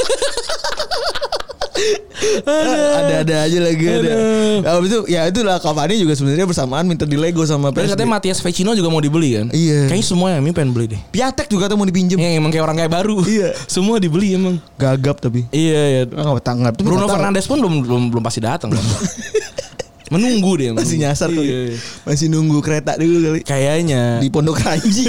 [3.00, 4.12] ada ada aja lagi ada
[4.76, 8.10] Habis itu ya itulah Cavani juga sebenarnya bersamaan minta di Lego sama Terus PES katanya
[8.20, 9.46] Matias Vecino juga mau dibeli kan.
[9.54, 9.88] Iya.
[9.88, 11.00] Kayaknya semua yang pengen beli deh.
[11.08, 13.16] Piatek juga tuh mau dipinjem Yang emang kayak orang kayak baru.
[13.24, 13.48] Iya.
[13.74, 14.60] Semua dibeli emang.
[14.76, 16.02] gagap tapi Iya iya.
[16.08, 17.08] nggak tanggap tapi Bruno.
[17.08, 18.72] Fernandes pun belum belum belum pasti datang.
[20.10, 20.70] Menunggu dia.
[20.70, 21.04] masih menunggu.
[21.06, 21.60] nyasar kali Iya.
[22.02, 24.18] masih nunggu kereta dulu kali Kayaknya.
[24.18, 25.06] di Pondok Ranji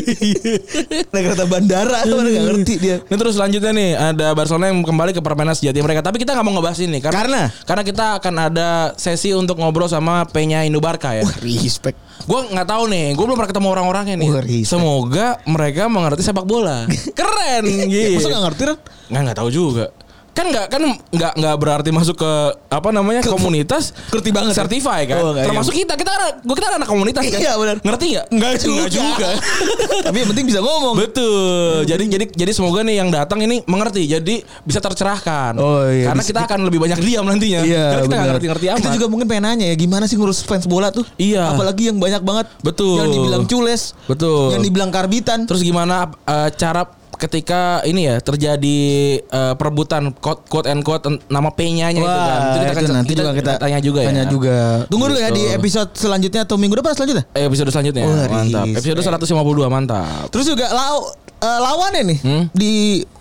[1.12, 5.12] naik kereta bandara mana nggak ngerti dia Ini terus selanjutnya nih ada Barcelona yang kembali
[5.12, 6.00] ke permainan sejati mereka.
[6.02, 7.42] Tapi kita nggak mau ngebahas ini karena Karena?
[7.64, 11.24] karena kita akan ada sesi untuk ngobrol sama Penya Inubarka ya.
[11.24, 14.30] Wah, respect Gue nggak tahu nih, gue belum pernah ketemu orang-orangnya nih.
[14.30, 14.70] Wah, respect.
[14.70, 16.86] Semoga mereka mengerti sepak bola.
[17.18, 18.16] Keren, gitu.
[18.16, 18.78] masa nggak ngerti kan
[19.10, 19.86] Nggak nggak tahu juga.
[20.32, 22.32] Kan nggak kan nggak nggak berarti masuk ke
[22.72, 25.20] apa namanya komunitas ngerti banget certify kan.
[25.20, 27.40] Oh, nggak, Termasuk kita kita kan gue kita kan anak komunitas kan.
[27.44, 27.76] Iya, benar.
[27.84, 28.26] Ngerti nggak?
[28.32, 28.84] Nggak juga.
[28.88, 29.30] juga.
[30.08, 31.84] tapi yang penting bisa ngomong Betul.
[31.84, 34.08] Jadi jadi jadi semoga nih yang datang ini mengerti.
[34.08, 35.60] Jadi bisa tercerahkan.
[35.60, 36.08] Oh, iya.
[36.08, 37.62] Karena Bisa- kita akan lebih banyak diam nantinya.
[37.68, 38.80] Iya, Karena kita nggak ngerti-ngerti amat.
[38.80, 41.04] Kita juga mungkin pengen nanya ya gimana sih ngurus fans bola tuh?
[41.20, 41.52] Iya.
[41.52, 42.48] Apalagi yang banyak banget.
[42.64, 43.04] Betul.
[43.04, 43.82] Yang dibilang cules.
[44.08, 44.56] Betul.
[44.56, 45.44] Yang dibilang karbitan.
[45.44, 48.80] Terus gimana eh, cara ketika ini ya terjadi
[49.22, 52.40] eh, perebutan quote, quote and quote nama P-nya-nya itu kan.
[52.42, 54.28] Itu itu akan- nanti juga kita tanya juga tanya ya.
[54.28, 54.58] juga.
[54.90, 55.38] Tunggu dulu ya Gitu.
[55.38, 57.24] di episode selanjutnya atau minggu depan selanjutnya.
[57.32, 58.04] Eh, episode selanjutnya.
[58.04, 58.66] Wah, mantap.
[58.68, 60.26] Episode 152 mantap.
[60.28, 62.44] Terus juga lau, eh, lawannya nih Hmm?
[62.52, 62.74] di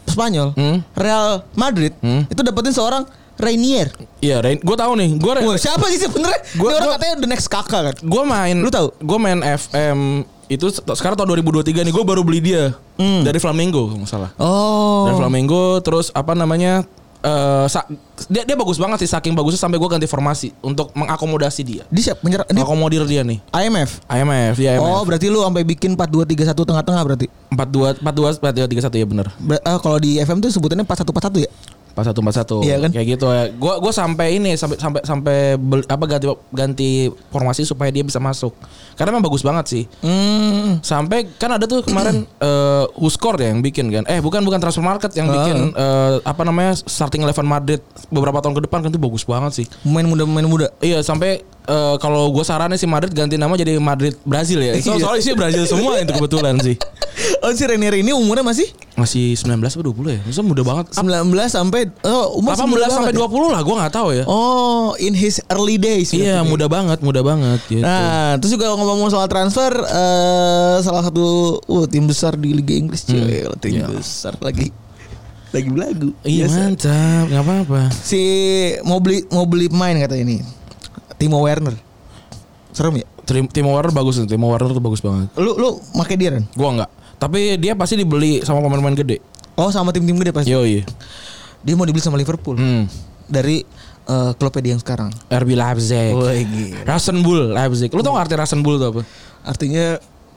[0.03, 0.83] Spanyol, Hmm?
[0.93, 2.25] Real Madrid Hmm?
[2.27, 3.05] itu dapetin seorang
[3.37, 3.89] Rainier.
[4.19, 5.17] Iya, gue tahu nih.
[5.17, 6.41] Gue siapa sih sebenarnya?
[6.55, 7.95] Gua- Ini orang gua- katanya the next kakak kan.
[7.97, 8.93] gue main Lu tahu?
[8.95, 12.75] gue main FM itu se- sekarang tahun 2023 nih gue baru beli dia
[13.23, 15.07] dari Flamengo kalau nggak salah Oh.
[15.07, 16.83] dari Flamengo terus apa namanya
[17.21, 17.85] eh sa-
[18.27, 22.01] dia dia bagus banget sih saking bagusnya sampai gue ganti formasi untuk mengakomodasi dia Di
[22.01, 24.01] siap menyerah ini mengakomodir dia nih IMF.
[24.07, 26.35] IMF ya Oh, IMF berarti lu sampai bikin 4231
[26.65, 27.27] tengah-tengah berarti.
[27.47, 30.41] empat dua empat dua empat dua tiga satu ya bener Ber- eh, kalau di FM
[30.41, 31.51] tuh sebutannya 4141 ya?
[31.91, 32.91] Empat satu empat satu Iya kan?
[32.91, 35.37] kayak gitu ya gue gue sampai ini sampai sampai sampai
[35.85, 36.91] apa ganti ganti
[37.29, 38.55] formasi supaya dia bisa masuk
[38.95, 40.79] karena emang bagus banget sih Hmm.
[40.81, 44.05] Sampai kan ada tuh kemarin eh Huskor ya yang bikin kan.
[44.07, 48.55] Eh bukan bukan transfer market yang bikin eh, apa namanya starting eleven Madrid beberapa tahun
[48.55, 49.67] ke depan kan itu bagus banget sih.
[49.83, 50.67] Pemain muda pemain muda.
[50.79, 54.79] Iya sampai eh, kalau gue saranin si Madrid ganti nama jadi Madrid Brazil ya.
[54.79, 55.03] So, Iya.
[55.03, 56.77] soalnya sih Brazil semua itu kebetulan sih.
[57.41, 60.21] Oh, si Renier ini umurnya masih Masih 19 atau 20 ya?
[60.25, 60.93] Maksudnya muda banget.
[60.93, 64.17] 19 sampai oh, umur 18 muda sampai banget 20 lah, gue nggak tahu ya.
[64.17, 64.25] ya?
[64.27, 66.11] Oh, in his early days.
[66.11, 67.81] iya, muda banget, muda banget gitu.
[67.81, 71.25] Nah, terus juga ngomong soal transfer eh salah satu
[71.63, 73.87] uh, tim besar di Liga Inggris cuy, tim Iya.
[73.89, 74.69] besar lagi
[75.55, 76.11] lagi belagu.
[76.23, 76.59] iya Biasa.
[76.61, 77.81] mantap, nggak apa-apa.
[77.91, 78.23] Si
[78.83, 80.39] mau beli mau beli pemain kata ini.
[81.17, 81.75] Timo Werner.
[82.71, 83.07] Serem ya?
[83.23, 85.27] Tim- Timo Werner bagus tuh, Timo Werner tuh bagus banget.
[85.35, 86.45] Lu lu make dia kan?
[86.55, 86.91] Gua nggak.
[87.21, 89.21] Tapi dia pasti dibeli sama pemain-pemain gede.
[89.61, 90.49] Oh, sama tim-tim gede pasti.
[90.49, 90.87] Yo iya.
[91.61, 92.55] Dia mau dibeli sama Liverpool.
[92.55, 92.85] Hmm.
[93.25, 93.63] Dari
[94.03, 95.11] eh, klubnya dia yang sekarang.
[95.27, 96.13] RB Leipzig.
[96.13, 96.83] Gila.
[96.85, 97.89] Rasenbull Leipzig.
[97.89, 99.01] Lu tau gak arti Rasenbull itu apa?
[99.43, 99.87] Artinya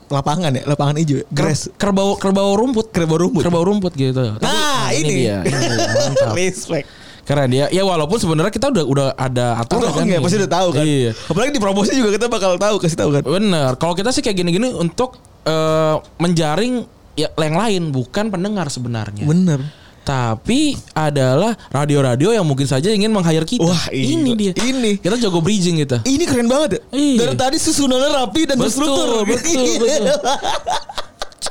[0.04, 1.24] lapangan ya, lapangan hijau, ya?
[1.26, 1.72] grass.
[1.74, 3.40] kerbau kerbau rumput Kerbau rumput.
[3.40, 5.24] kerbau rumput gitu Tapi, Nah, ini.
[5.24, 6.32] dia ini dia, mantap.
[6.34, 6.86] Respect.
[7.24, 10.20] keren dia ya walaupun sebenarnya kita udah udah ada aturan kan nih.
[10.20, 10.84] pasti udah tahu kan.
[10.84, 13.22] iya Apalagi di promosi juga kita bakal tahu, kasih tahu kan.
[13.24, 16.84] bener kalau kita sih kayak gini-gini untuk eh, menjaring
[17.14, 19.64] ya yang lain bukan pendengar sebenarnya Bener.
[20.04, 23.64] Tapi adalah radio-radio yang mungkin saja ingin meng-hire kita.
[23.64, 24.52] Wah, ini iya.
[24.52, 24.52] dia.
[24.60, 25.00] Ini.
[25.00, 26.04] Kita jago bridging kita.
[26.04, 26.80] Ini keren banget ya.
[26.92, 27.18] Iya.
[27.24, 29.08] Dari tadi susunannya rapi dan Betul, terstruktur.
[29.24, 30.04] betul, betul.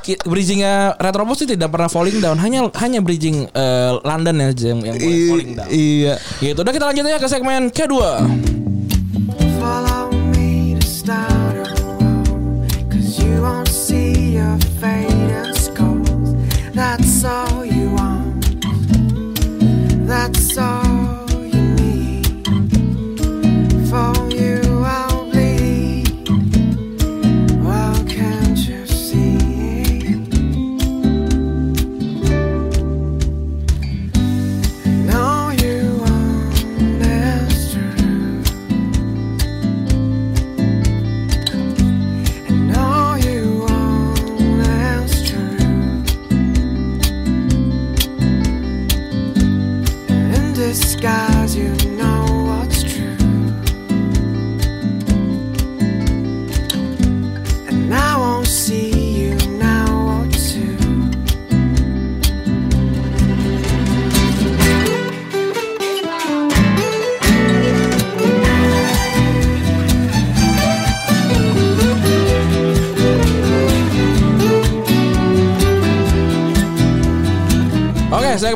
[0.04, 4.80] Ki- Bridgingnya Retropos itu tidak pernah falling down, hanya hanya bridging eh, London aja yang,
[4.84, 5.68] yang boleh falling down.
[5.72, 6.14] Iya.
[6.38, 6.58] Gitu.
[6.60, 8.22] Udah kita lanjut aja ke segmen kedua.
[9.58, 16.36] Follow me to start a road Cause you won't see your fading scars
[16.76, 17.93] That's all you
[20.14, 20.83] That's all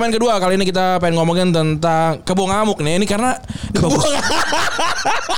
[0.09, 2.97] segmen kedua kali ini kita pengen ngomongin tentang kebo ngamuk nih.
[2.97, 3.37] Ini karena
[3.69, 4.05] ini bagus,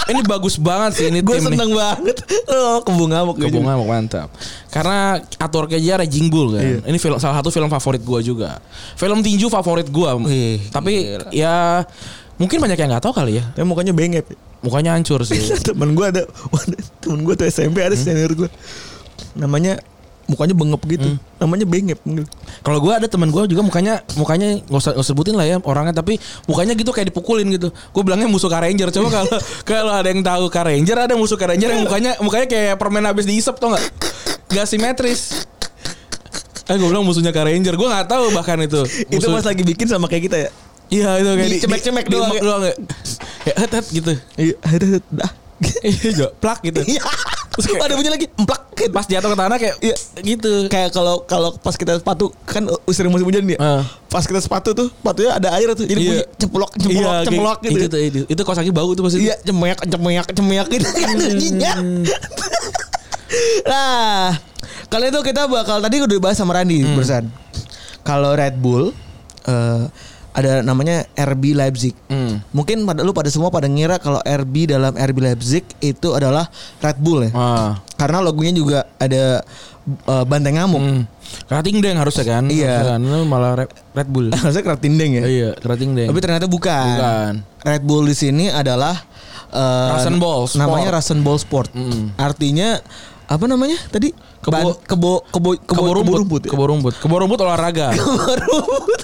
[0.06, 1.58] ini bagus banget sih ini Gue tim nih.
[1.58, 2.16] seneng banget.
[2.46, 3.34] Oh, kebun ngamuk.
[3.42, 4.30] Kebo ngamuk mantap.
[4.70, 6.62] Karena atur kerja Raging Bull kan.
[6.62, 6.78] Iya.
[6.86, 8.62] Ini film salah satu film favorit gua juga.
[8.94, 10.14] Film tinju favorit gua.
[10.22, 11.82] Wih, Tapi ya
[12.38, 13.44] mungkin banyak yang nggak tahu kali ya.
[13.50, 14.26] Tapi mukanya bengep.
[14.62, 15.40] Mukanya hancur sih.
[15.66, 16.22] temen gue ada
[17.02, 18.50] temen gue tuh SMP ada senior gue
[19.34, 19.78] namanya
[20.30, 21.98] mukanya bengep gitu namanya bengep
[22.62, 25.56] Kalau gua ada teman gua juga mukanya mukanya nggak usah, nggak usah sebutin lah ya
[25.60, 27.74] orangnya tapi mukanya gitu kayak dipukulin gitu.
[27.90, 28.94] Gue bilangnya musuh Ranger.
[28.94, 29.34] Coba kalau
[29.66, 33.58] kalau ada yang tahu Ranger ada musuh Ranger yang mukanya mukanya kayak permen habis diisep
[33.58, 33.84] tau nggak?
[34.54, 35.46] Gak simetris.
[36.70, 37.74] Eh gue bilang musuhnya Ranger.
[37.74, 38.86] Gue nggak tahu bahkan itu.
[39.14, 40.50] itu Musuh- pas lagi bikin sama kayak kita ya
[40.90, 42.42] Iya itu kayak di, Dicemek-cemek di- doang di- ya.
[42.42, 42.74] doang ya.
[43.46, 43.56] Kayak
[43.94, 44.12] gitu.
[44.36, 44.54] iya
[45.10, 45.30] dah
[45.86, 46.80] Iya plak gitu.
[47.50, 48.90] Terus kayak- ada bunyi lagi emplak gitu.
[48.90, 49.96] Pas jatuh ke tanah kayak Iya.
[50.22, 50.52] gitu.
[50.66, 53.82] kayak kalau kalau pas kita sepatu kan usir musim hujan nih Ah.
[54.06, 56.08] pas kita sepatu tuh sepatunya ada air tuh jadi Iya.
[56.08, 59.02] bunyi ceplok ceplok Iya, ceplok kayak- gitu Itu, tuh, itu, itu kos kaki bau tuh
[59.02, 59.18] pasti.
[59.20, 61.72] Iya, cemeyak, cemeyak, cemeyak gitu kan bunyinya.
[63.66, 64.34] nah,
[64.86, 66.94] kali itu kita bakal tadi udah bahas sama Randy Hmm.
[66.94, 67.24] barusan.
[68.00, 68.90] Kalau Red Bull
[69.42, 69.84] eh,
[70.30, 71.94] ada namanya RB Leipzig.
[72.06, 72.38] Hmm.
[72.54, 76.46] Mungkin pada lu pada semua pada ngira kalau RB dalam RB Leipzig itu adalah
[76.78, 77.30] Red Bull ya.
[77.34, 77.70] Ah.
[77.98, 79.42] Karena logonya juga ada
[79.86, 80.82] eh, banteng ngamuk.
[80.82, 81.02] Hmm.
[81.46, 82.44] Kerating deng harusnya kan?
[82.46, 82.74] Iya.
[82.82, 83.26] Harusnya kan.
[83.26, 83.50] Malah
[83.94, 84.30] Red, Bull.
[84.38, 85.24] Harusnya keratindeng ya.
[85.26, 86.10] iya, kerating deng.
[86.10, 86.86] Tapi ternyata bukan.
[86.94, 87.32] Bukan.
[87.66, 88.94] Red Bull di sini adalah
[89.50, 90.58] eh, Rasen Ball Sport.
[90.62, 91.70] Namanya Rasen Ball Sport.
[91.74, 92.14] Mm.
[92.18, 92.78] Artinya
[93.30, 94.10] apa namanya tadi?
[94.40, 96.50] Kebo- Ban- kebo kebo kebo rumput, ya?
[96.50, 97.92] kebo rumput, kebo rumput olahraga.
[97.98, 99.00] Kebo rumput.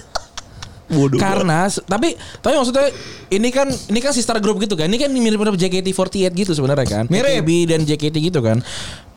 [0.86, 1.18] Bodoh.
[1.18, 2.86] Karena tapi tapi maksudnya
[3.34, 4.86] ini kan ini kan sister group gitu kan.
[4.86, 7.04] Ini kan mirip-mirip JKT48 gitu sebenarnya kan.
[7.10, 7.42] Mirip.
[7.42, 8.62] PKB dan JKT gitu kan.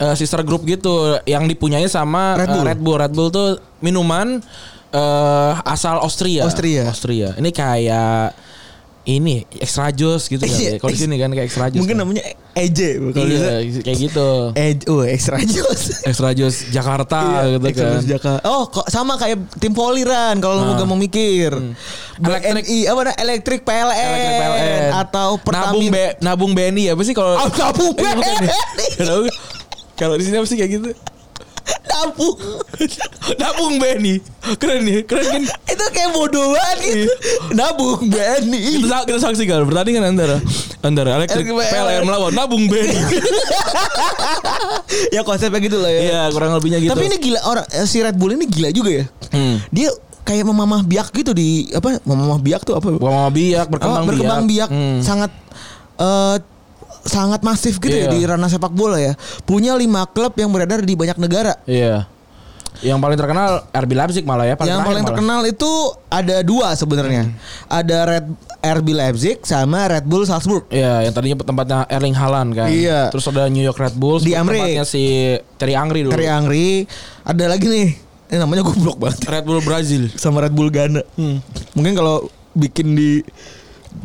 [0.01, 2.65] Eh, sister group gitu yang dipunyai sama Red eh, Bull.
[2.65, 2.97] Red Bull.
[2.97, 3.47] Red Bull tuh
[3.85, 4.41] minuman
[4.89, 6.49] eh asal Austria.
[6.49, 6.89] Austria.
[6.89, 7.37] Austria.
[7.37, 8.48] Ini kayak
[9.01, 10.59] ini extra juice gitu kan.
[10.77, 11.79] Kalau di sini kan kayak extra juice.
[11.79, 12.03] Mungkin kan.
[12.03, 14.29] namanya EJ kalau Iya, kayak gitu.
[14.51, 16.03] EJ, oh extra juice.
[16.03, 18.01] Extra juice Jakarta Iya, gitu Extra kan.
[18.05, 18.39] Jakarta.
[18.45, 20.77] Oh, kok sama kayak tim Poliran kalau lu Ah.
[20.77, 21.55] gak mau mikir.
[22.19, 22.65] Elektrik.
[22.65, 24.89] BNI apa nah, elektrik PLN, Elektrik PLN.
[24.93, 25.45] atau nabung
[25.79, 25.89] Pertamina.
[25.89, 28.03] be, nabung BNI apa sih kalau Oh, nabung Eh?
[28.03, 29.31] BNI.
[29.95, 30.89] Kalau di sini apa sih kayak gitu?
[31.99, 32.35] Nabung.
[33.35, 34.23] nabung BNI.
[34.55, 35.43] Keren nih, keren kan?
[35.67, 37.13] Itu kayak bodoh banget gitu.
[37.51, 38.59] Nabung BNI.
[38.79, 40.39] Kita, kita saksikan pertandingan antara
[40.79, 42.95] antara elektrik PLN melawan nabung BNI.
[45.15, 46.01] ya konsepnya gitu lah ya.
[46.01, 46.91] Iya, kurang lebihnya gitu.
[46.91, 49.05] Tapi ini gila orang eh, si Red Bull ini gila juga ya.
[49.29, 49.59] Hmm.
[49.69, 49.89] Dia
[50.23, 51.99] kayak memamah biak gitu di apa?
[52.03, 52.87] Memamah biak tuh apa?
[52.95, 55.01] Mama biak berkembang, Oh, berkembang biak, Hmm.
[55.01, 55.31] sangat
[55.97, 56.35] eh,
[57.01, 58.07] sangat masif gitu Iya.
[58.07, 59.13] ya di ranah sepak bola ya.
[59.43, 61.55] Punya lima klub yang beredar di banyak negara.
[61.63, 62.05] Iya.
[62.79, 64.53] Yang paling terkenal RB Leipzig malah ya.
[64.53, 65.09] yang terakhir paling malah.
[65.11, 65.71] terkenal itu
[66.07, 67.27] ada dua sebenarnya.
[67.65, 68.25] Ada Red
[68.61, 70.63] RB Leipzig sama Red Bull Salzburg.
[70.69, 72.71] Iya, yang tadinya tempatnya Erling Haaland kan.
[72.71, 73.11] Iya.
[73.11, 74.63] Terus ada New York Red Bulls Di Amrik.
[74.63, 75.03] tempatnya si
[75.57, 76.13] Terry Angri dulu.
[76.13, 76.87] Terry Angri.
[77.21, 77.89] Ada lagi nih.
[78.29, 79.27] Ini namanya goblok banget.
[79.27, 80.07] Red Bull Brazil.
[80.13, 81.03] Sama Red Bull Ghana.
[81.73, 83.19] Mungkin kalau bikin di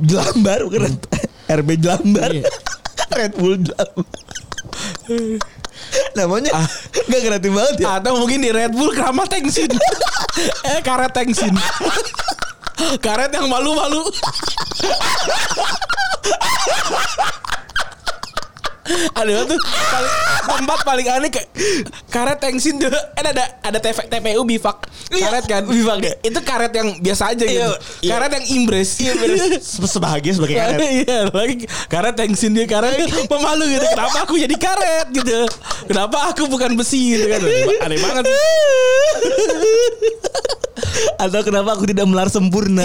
[0.01, 1.09] Jelambar bukan Red-
[1.53, 2.31] RB Jelambar.
[3.15, 4.07] Red Bull Jelambar.
[6.15, 6.51] namanya
[7.07, 7.99] nggak kreatif banget ya.
[7.99, 9.71] Atau mungkin di Red Bull Kramat Tengsin.
[10.71, 11.55] eh karet Tengsin.
[13.05, 14.03] karet yang malu-malu.
[19.17, 19.59] Ada tuh.
[19.65, 20.13] Paling,
[20.45, 21.49] tempat paling aneh kayak
[22.13, 22.93] karet tengsin tuh.
[22.93, 25.63] Eh, ada ada TV, TPU bifak karet kan?
[25.65, 27.61] Bifak itu karet yang biasa aja gitu.
[27.61, 27.69] Iya,
[28.05, 28.11] iya.
[28.13, 28.91] karet yang imbres
[29.89, 30.79] Sebahagia sebagai karet.
[31.05, 32.69] iya lagi karet tengsin dia.
[32.69, 32.93] Karet
[33.25, 33.87] pemalu gitu.
[33.89, 35.49] Kenapa aku jadi karet gitu?
[35.89, 37.41] Kenapa aku bukan besi gitu kan?
[37.89, 38.25] Aneh banget.
[41.17, 42.85] Atau kenapa aku tidak melar sempurna?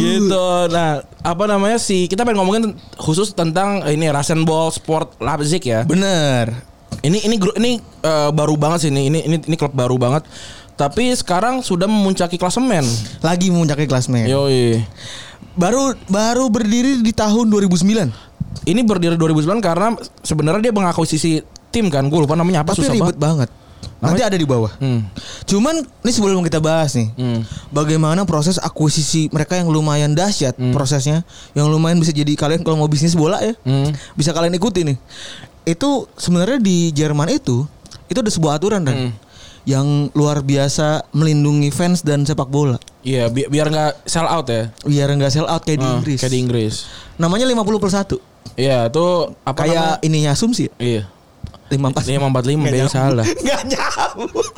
[0.00, 0.46] gitu.
[0.72, 6.52] Nah apa namanya sih kita pengen ngomongin khusus tentang ini Rasenball Sport Leipzig ya Bener.
[7.00, 10.28] ini ini grup ini eh, baru banget sih ini ini ini ini klub baru banget
[10.76, 12.82] tapi sekarang sudah memuncaki klasemen
[13.22, 14.26] Lagi memuncaki klasmen.
[14.26, 14.82] yoi
[15.54, 18.10] Baru baru berdiri di tahun 2009.
[18.66, 22.92] ini berdiri 2009 karena sebenarnya dia mengakuisisi tim kan gue lupa namanya apa Tapi susah
[22.92, 23.48] ribet banget banget.
[23.98, 24.72] Nanti ada di bawah.
[24.76, 25.04] Hmm.
[25.44, 27.40] Cuman ini sebelum kita bahas nih, Hmm.
[27.68, 32.88] bagaimana proses akuisisi mereka yang lumayan dahsyat prosesnya, yang lumayan bisa jadi kalian kalau mau
[32.88, 33.90] bisnis bola ya, Hmm.
[34.12, 34.96] bisa kalian ikuti nih.
[35.64, 37.64] Itu sebenarnya di Jerman itu
[38.04, 39.12] itu ada sebuah aturan kan, Hmm.
[39.64, 42.76] yang luar biasa melindungi fans dan sepak bola.
[43.00, 44.68] Iya, bi- biar nggak sell out ya.
[44.84, 46.20] Biar nggak sell out kayak di Ah, Inggris.
[46.20, 46.74] Kayak di Inggris.
[47.16, 48.16] Namanya 50 per 1
[48.54, 49.06] Iya, itu
[49.40, 51.08] apa Kayak ininya asumsi ya?
[51.68, 51.80] Iya.
[51.80, 53.24] 54 Lima empat lima, yang salah.
[53.44, 54.48] Nggak nyambung.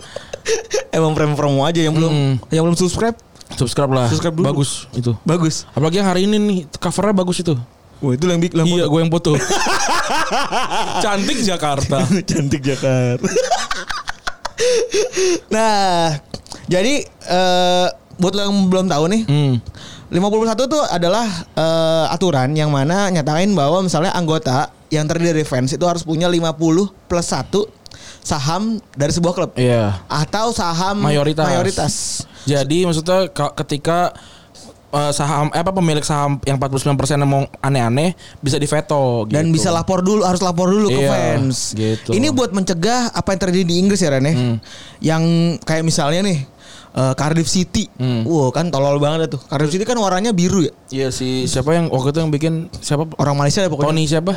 [0.91, 2.35] Emang promo aja yang belum Hmm.
[2.51, 3.15] yang belum subscribe
[3.55, 4.11] Subscribe lah.
[4.11, 4.47] Subscribe dulu.
[4.51, 5.15] Bagus itu.
[5.23, 5.65] bagus.
[5.71, 7.55] Apalagi yang hari ini nih covernya bagus itu.
[8.03, 9.39] Wah itu yang bikin Iya, gue yang foto.
[11.05, 12.05] Cantik Jakarta.
[12.29, 13.25] cantik Jakarta.
[15.49, 16.17] nah,
[16.67, 19.55] jadi eh buat lo yang belum tahu nih, Hmm.
[20.07, 25.71] 51 itu adalah eh, aturan yang mana nyatain bahwa misalnya anggota yang terdiri dari fans
[25.71, 26.57] itu harus punya 50
[27.07, 27.53] plus 1
[28.21, 30.03] saham dari sebuah klub Iya.
[30.05, 31.47] atau saham Mayoritas.
[31.47, 31.95] mayoritas.
[32.43, 34.11] Jadi maksudnya ka- ketika
[34.89, 39.55] eh, saham eh, apa pemilik saham yang 49% yang mau aneh-aneh bisa diveto dan gitu.
[39.55, 41.57] bisa lapor dulu harus lapor dulu ke Iya, fans.
[41.73, 42.11] gitu.
[42.11, 44.33] Ini buat mencegah apa yang terjadi di Inggris ya Ren ya.
[44.33, 44.57] Hmm.
[44.99, 45.23] Yang
[45.63, 46.39] kayak misalnya nih
[46.97, 47.91] eh, Cardiff City.
[47.95, 48.23] Hmm.
[48.25, 49.43] Wow, kan tolol banget tuh.
[49.43, 50.73] Cardiff City kan warnanya biru ya.
[50.89, 53.91] Iya si siapa yang waktu itu yang bikin siapa Orang Malaysia ya pokoknya.
[53.91, 54.33] Tony siapa?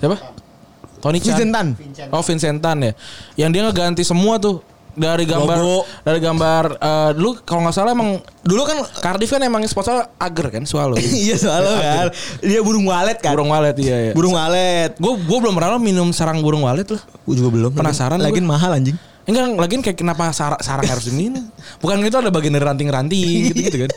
[0.00, 0.16] Siapa?
[1.00, 1.36] Tony Chan.
[1.36, 1.66] Vincentan.
[2.12, 2.92] Oh Vincentan ya.
[3.36, 4.60] Yang dia ngeganti semua tuh
[4.90, 5.86] dari gambar Logo.
[6.02, 10.46] dari gambar eh, dulu kalau nggak salah emang Dulu kan Cardiff kan emang sponsor agar
[10.48, 10.96] kan swallow.
[11.24, 12.08] iya soalnya kan
[12.40, 13.36] dia burung walet kan.
[13.36, 14.12] burung walet iya ya.
[14.16, 14.96] Burung walet.
[14.96, 17.00] Gue gue belum pernah minum sarang burung walet loh.
[17.28, 17.70] Gue juga belum.
[17.76, 18.96] Penasaran Lagi mahal anjing.
[19.20, 21.28] Enggak, lagian kayak kenapa sarang, sarang harus ini?
[21.78, 23.90] Bukan itu ada bagian dari ranting-ranting gitu-gitu kan?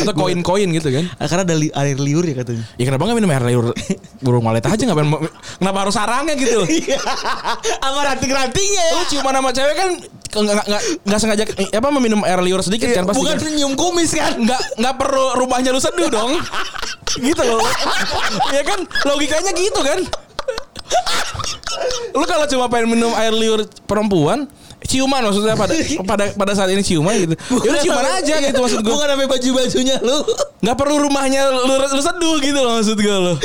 [0.00, 1.04] Atau koin-koin gitu kan?
[1.16, 2.64] Ah, Karena ada li- air liur ya katanya.
[2.74, 3.66] Ya kenapa nggak minum air liur
[4.20, 5.10] burung walet aja ngapain?
[5.58, 6.62] Kenapa harus sarangnya gitu?
[6.80, 6.96] Iya.
[7.76, 8.94] Sama ranting-rantingnya ya.
[8.94, 9.90] Lu ciuman sama cewek kan
[10.30, 13.50] nggak nggak nggak sengaja eh, apa meminum air liur sedikit kan pasti Bukan kan?
[13.50, 14.38] nyium kumis kan.
[14.38, 16.38] nggak nggak perlu rumahnya lu seduh dong
[17.26, 17.58] gitu loh
[18.48, 19.98] ya kan logikanya gitu kan
[22.14, 25.76] lu kalau cuma pengen minum air liur perempuan ciuman maksudnya pada
[26.08, 27.34] pada pada saat ini ciuman gitu.
[27.36, 30.18] Ya udah ciuman aja gitu maksud gue Bukan sampai baju-bajunya lu.
[30.60, 33.36] nggak perlu rumahnya lu, lu seduh gitu loh maksud gue lo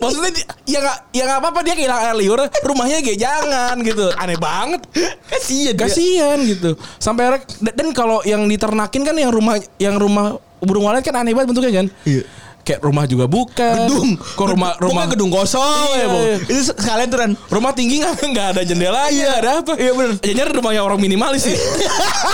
[0.00, 0.32] maksudnya
[0.64, 4.04] ya nggak ya nggak apa-apa dia kehilangan air liur rumahnya kayak jangan gitu.
[4.16, 4.80] Aneh banget.
[5.28, 5.80] Kasian dia.
[5.84, 6.70] kasihan gitu.
[6.96, 11.52] Sampai dan kalau yang diternakin kan yang rumah yang rumah burung walet kan aneh banget
[11.54, 11.86] bentuknya kan.
[12.08, 12.22] Iya.
[12.68, 14.10] Kayak rumah juga bukan Gedung.
[14.14, 16.18] kok rumah Pokoknya rumah gedung kosong Iya, ya, Bu.
[16.20, 16.36] iya.
[16.44, 17.32] Itu sekalian tuh Ran.
[17.48, 19.30] rumah tinggi nggak nggak ada jendelanya Iya.
[19.34, 20.14] ada apa Iya, bener.
[20.18, 21.56] jadinya rumahnya orang minimalis sih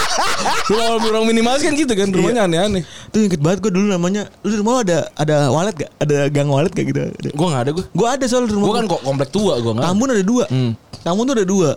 [0.68, 4.48] rumah orang minimalis kan gitu kan rumahnya aneh-aneh Tuh inget banget gue dulu namanya Lu
[4.48, 5.90] di rumah ada ada walet gak?
[5.96, 6.98] Ada gang walet gak gitu?
[7.30, 9.84] Gue nggak ada gue Gue ada soal rumah gue kan kok komplek tua gue nggak
[9.84, 10.72] Tambun ada dua Hmm.
[11.00, 11.70] Tambun tuh ada dua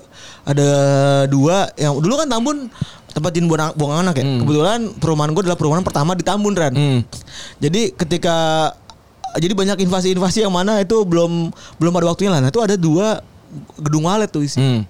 [0.44, 0.68] Ada
[1.28, 2.58] dua Yang dulu kan Tambun
[3.12, 4.40] tempat jin buang, buang anak ya Hmm.
[4.44, 7.00] Kebetulan perumahan gue adalah perumahan pertama di Tambun Ran Hmm.
[7.60, 8.36] Jadi ketika
[9.38, 13.22] Jadi banyak invasi-invasi yang mana itu belum belum ada waktunya lah Nah itu ada dua
[13.78, 14.82] gedung walet tuh isi Hmm.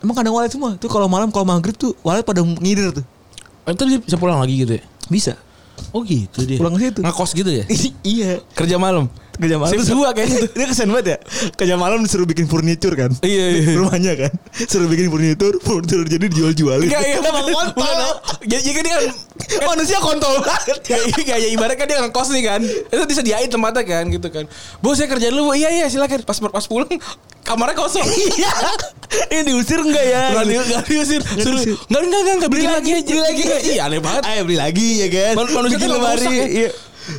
[0.00, 3.04] Emang kadang walet semua Tuh kalau malam kalau maghrib tuh walet pada ngider tuh
[3.64, 5.34] itu dia bisa pulang lagi gitu ya Bisa
[5.90, 6.58] Oh gitu dia.
[6.58, 7.00] Pulang ke situ.
[7.02, 7.64] Ngekos gitu ya?
[8.06, 8.30] iya.
[8.54, 9.10] Kerja malam.
[9.34, 10.50] Kerja malam Shift dua kayaknya tuh.
[10.54, 11.18] Dia kesen banget ya.
[11.52, 13.10] Kerja malam disuruh bikin furniture kan.
[13.18, 13.74] Iya, iya.
[13.74, 14.32] Rumahnya kan.
[14.54, 16.86] Suruh bikin furniture, furniture jadi dijual-jualin.
[16.86, 17.98] Enggak ya Emang kontol.
[18.44, 19.04] Jadi jadi dia kan
[19.68, 20.78] Manusia kontol banget.
[20.80, 22.60] Kayak kayak ya ibarat kan dia ngekos nih kan.
[22.62, 24.44] Itu disediain tempatnya kan gitu kan.
[24.78, 25.50] Bu saya kerja dulu.
[25.52, 26.22] Iya iya silakan.
[26.22, 26.90] Pas pas pulang
[27.42, 28.06] kamarnya kosong.
[28.34, 28.50] Iya.
[29.30, 30.22] Ini diusir enggak ya?
[30.30, 31.20] Enggak di, enggak diusir.
[31.22, 33.10] Suruh enggak enggak enggak bikin lagi aja.
[33.10, 33.42] beli lagi.
[33.68, 34.22] Iya aneh banget.
[34.24, 35.34] Ayo beli lagi ya kan.
[35.34, 36.26] Man- Manusia emang lemari.
[36.30, 36.46] ya.
[36.46, 36.70] Iya.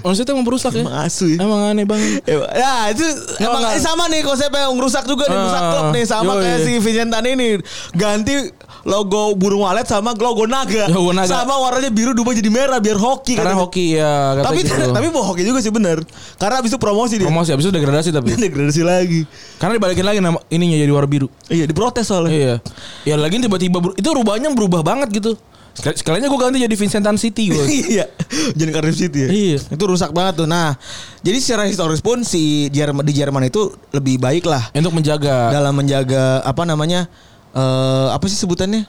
[0.01, 0.81] Tuh emang berusak ya.
[0.81, 1.37] Emang asu ya.
[1.39, 2.21] Emang aneh banget.
[2.51, 3.05] Ya itu
[3.37, 3.79] emang enggak.
[3.79, 6.41] sama nih konsepnya yang ngerusak juga nih Ah, rusak klub nih sama yoi.
[6.41, 7.47] kayak si Vincentan ini
[7.91, 8.33] ganti
[8.81, 10.85] logo burung walet sama logo naga.
[10.87, 11.25] Logo naga.
[11.27, 13.61] Sama warnanya biru berubah jadi merah biar hoki Karena katanya.
[13.61, 14.85] hoki ya kata Tapi gitu.
[14.97, 15.97] tapi mau hoki juga sih bener
[16.35, 17.25] Karena abis itu promosi dia.
[17.25, 18.29] promosi habis itu degradasi tapi.
[18.45, 19.21] Degradasi lagi.
[19.57, 21.27] Karena dibalikin lagi nama ininya jadi warna biru.
[21.47, 22.31] Iya diprotes soalnya.
[22.31, 22.55] Iya.
[23.03, 25.33] Ya lagi tiba-tiba itu rubahnya berubah banget gitu.
[25.75, 27.65] Sekal- Sekalinya gue ganti jadi Vincentan City gue.
[27.91, 28.07] Iya,
[28.55, 29.29] jadi Cardiff City ya.
[29.29, 29.57] Iya.
[29.69, 30.47] Itu rusak banget tuh.
[30.47, 30.79] Nah,
[31.19, 33.59] jadi secara historis pun si Jerman di Jerman itu
[33.91, 37.11] lebih baik lah Untuk menjaga dalam menjaga apa namanya
[37.51, 38.83] eh apa sih sebutannya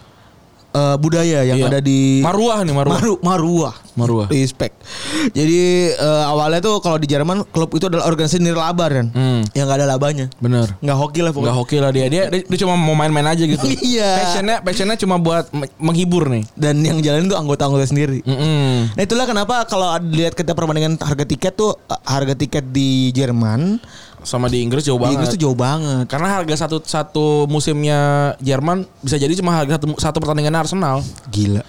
[0.77, 1.67] Eh, budaya yang Iya.
[1.69, 3.01] ada di Maruah nih maruah.
[3.01, 3.75] Maru, maruah.
[3.97, 4.27] Maruah.
[4.29, 4.77] Respect.
[5.33, 9.07] Jadi eh, awalnya tuh kalau di Jerman klub itu adalah organisasi nirlaba kan.
[9.09, 9.41] Hmm.
[9.51, 10.27] Yang gak ada labanya.
[10.37, 10.69] Bener.
[10.79, 11.45] Nggak hoki lah pokoknya.
[11.49, 12.07] Nggak hoki lah dia.
[12.07, 12.23] dia.
[12.29, 13.65] Dia dia cuma mau main-main aja gitu.
[13.87, 14.11] Iya.
[14.21, 16.45] Passionnya passionnya cuma buat me- menghibur nih.
[16.53, 18.21] Dan yang jalanin tuh anggota-anggota sendiri.
[18.21, 18.93] Mm-mm.
[18.93, 21.73] Nah itulah kenapa kalau lihat kita perbandingan harga tiket tuh
[22.05, 23.81] harga tiket di Jerman
[24.27, 25.39] Sama di Inggris jauh di Inggris banget.
[25.39, 26.05] tuh jauh banget.
[26.11, 27.99] Karena harga satu satu musimnya
[28.43, 30.99] Jerman bisa jadi cuma harga satu, satu pertandingan Arsenal.
[31.31, 31.63] Gila.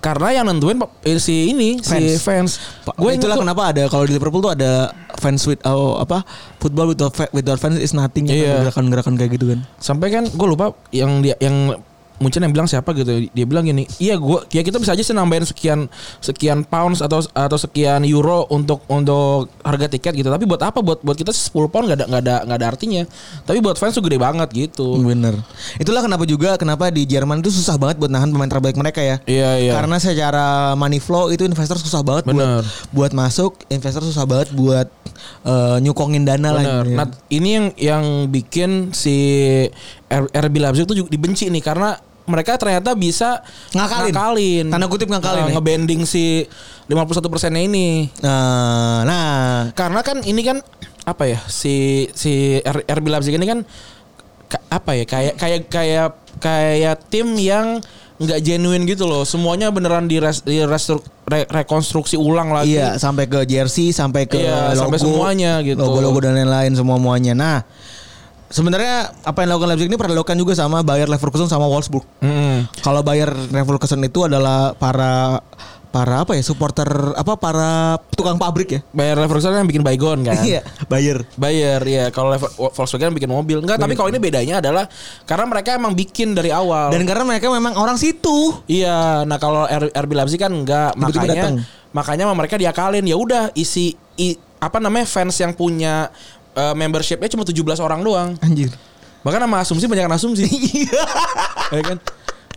[0.00, 2.56] Karena yang nentuin eh, si ini si fans.
[2.96, 6.24] Gue itulah kenapa ada kalau di Liverpool tuh ada fans with oh, apa
[6.56, 8.48] football without fa- without fans is nothing ya Iya.
[8.48, 9.60] kan, gerakan-gerakan kayak gitu kan.
[9.76, 11.76] sampai kan gue lupa yang dia yang
[12.20, 15.16] Munchen yang bilang siapa gitu dia bilang gini iya gua ya kita bisa aja sih
[15.16, 15.88] nambahin sekian
[16.20, 21.00] sekian pounds atau atau sekian euro untuk untuk harga tiket gitu tapi buat apa buat
[21.00, 23.02] buat kita sih 10 pound nggak ada nggak ada nggak ada artinya
[23.48, 25.32] tapi buat fans tuh gede banget gitu Bener.
[25.80, 29.16] Itulah kenapa juga kenapa di Jerman itu susah banget buat nahan pemain terbaik mereka ya.
[29.24, 32.62] iya iya Karena secara money flow itu investor susah banget buat Bener.
[32.92, 34.86] buat masuk, investor susah banget buat
[35.48, 36.62] eh, nyukongin dana lah.
[36.62, 36.84] Bener.
[36.84, 36.96] gitu ya.
[37.00, 39.16] Nah, ini yang yang bikin si
[40.12, 41.96] RB Leipzig tuh juga dibenci nih karena
[42.30, 43.42] mereka ternyata bisa
[43.74, 44.14] Ngakalin.
[44.14, 44.64] ngakalin.
[44.70, 45.54] Tanda kutip ngakalin Nah, ya.
[45.58, 46.46] ngebanding si
[46.86, 48.06] 51 persennya ini.
[48.22, 49.30] Nah, nah,
[49.74, 50.62] Karena kan ini kan
[51.02, 53.66] apa ya si si RB Leipzig ini kan
[54.46, 57.82] ka- apa ya kayak kayak kayak kayak tim yang
[58.16, 59.24] nggak genuine gitu loh.
[59.24, 62.76] Semuanya beneran di, res, di restru- re- rekonstruksi ulang lagi.
[62.76, 65.80] iya sampai ke jersey, sampai ke Iya, logo, sampai semuanya gitu.
[65.80, 67.32] Logo-logo dan lain-lain semua muanya.
[67.32, 67.58] Nah,
[68.50, 72.02] sebenarnya apa yang dilakukan Leipzig ini pernah dilakukan juga sama Bayer Leverkusen sama Wolfsburg.
[72.20, 72.66] Mm-mm.
[72.82, 75.38] Kalau Bayer Leverkusen itu adalah para
[75.90, 78.80] para apa ya supporter apa para tukang pabrik ya.
[78.90, 80.38] Bayer Leverkusen kan bikin baygon kan.
[80.46, 81.26] Iya, Bayer.
[81.34, 82.34] Bayer ya kalau
[82.70, 84.86] Volkswagen bikin mobil enggak tapi kalau ini bedanya adalah
[85.24, 88.54] karena mereka emang bikin dari awal Dan karena mereka memang orang situ.
[88.66, 91.54] iya nah kalau RB Leipzig kan enggak Tiba-tiba makanya datang.
[91.90, 96.12] makanya mereka diakalin ya udah isi i- apa namanya fans yang punya
[96.52, 98.30] eh, membershipnya cuma 17 orang doang.
[98.40, 98.70] Anjir.
[99.20, 100.48] bahkan sama asumsi banyak asumsi.
[100.80, 101.04] Iya.
[101.70, 101.98] ya kan?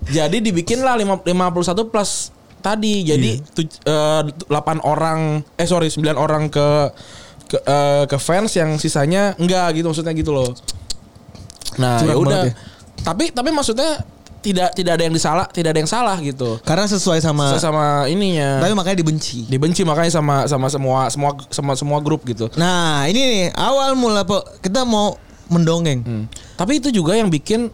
[0.04, 3.04] Jadi dibikinlah lima- 51 plus tadi.
[3.04, 6.68] Jadi tuj- eh, 8 orang eh sorry 9 orang ke
[7.46, 10.56] ke, eh, ke fans yang sisanya enggak gitu maksudnya gitu loh.
[11.78, 12.48] Nah ya udah.
[12.48, 12.54] ya.
[13.04, 14.00] tapi tapi maksudnya
[14.44, 17.86] tidak tidak ada yang disalah tidak ada yang salah gitu Karena sesuai sama Sesuai sama
[18.06, 19.48] ininya tapi makanya dibenci.
[19.48, 24.22] dibenci makanya sama sama semua semua sama semua grup gitu Nah, ini nih awal mula
[24.60, 25.16] kita mau
[25.48, 26.00] mendongeng.
[26.02, 26.26] Hmm.
[26.54, 27.72] Tapi itu juga yang bikin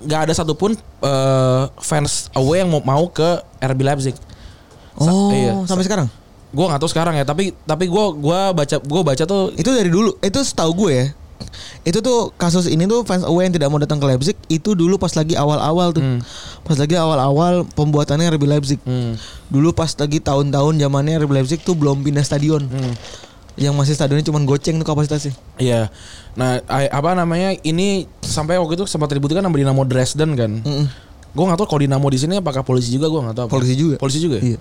[0.00, 3.24] nggak ada satupun eh, fans away yang mau mau ke
[3.58, 4.16] RB Leipzig.
[4.92, 5.56] Sa- Oh, iya.
[5.64, 6.08] sampai sekarang.
[6.50, 9.88] Gue nggak tahu sekarang ya, tapi tapi gue gua baca gua baca tuh Itu dari
[9.88, 10.20] dulu.
[10.20, 11.06] Itu setahu gue ya.
[11.82, 14.96] Itu tuh kasus ini tuh fans away yang tidak mau datang ke Leipzig itu dulu
[14.96, 16.02] pas lagi awal-awal tuh.
[16.62, 18.78] Pas lagi awal-awal pembuatannya RB Leipzig.
[18.82, 19.14] Hmm.
[19.52, 22.66] Dulu pas lagi tahun-tahun zamannya RB Leipzig tuh belum pindah stadion.
[22.66, 22.94] Hmm.
[23.52, 25.36] Yang masih stadionnya cuma goceng tuh kapasitasnya.
[25.60, 25.92] Iya.
[26.40, 27.52] Nah, apa namanya?
[27.60, 30.64] Ini sampai waktu itu sempat ributkan sama Dinamo Dresden kan.
[30.64, 30.88] Mm-mm.
[31.32, 33.46] Gue nggak tahu kalau Dinamo di sini apakah polisi juga gue nggak tahu.
[33.48, 33.52] apa.
[33.52, 33.96] Polisi juga.
[34.00, 34.40] Polisi juga.
[34.40, 34.56] Iya.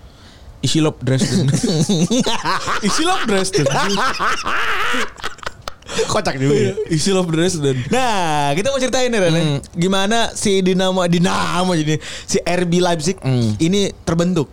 [0.62, 1.50] Isilop Dresden.
[2.88, 3.66] Isilop Dresden.
[6.08, 6.54] Kocak juga.
[6.54, 6.72] ya.
[6.88, 7.78] Isilop Dresden.
[7.88, 9.34] Nah, kita mau ceritain nih Ren.
[9.34, 9.58] Hmm.
[9.72, 13.56] Gimana si Dinamo Dinamo jadi si RB Leipzig Hmm.
[13.58, 14.48] ini terbentuk.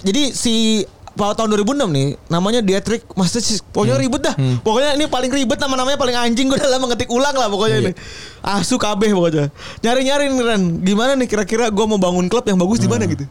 [0.00, 3.58] Jadi si pada tahun 2006 nih namanya Dietrich Mateschitz.
[3.64, 4.04] Pokoknya Hmm.
[4.04, 4.34] ribet dah.
[4.60, 7.84] Pokoknya ini paling ribet nama-namanya paling anjing gue dalam mengetik ulang lah pokoknya Iya.
[7.84, 7.92] ini.
[8.38, 9.50] Asu kabeh pokoknya.
[9.80, 10.62] Nyari-nyari nih Ren.
[10.78, 13.12] Gimana nih kira-kira gue mau bangun klub yang bagus di mana Hmm.
[13.12, 13.26] gitu.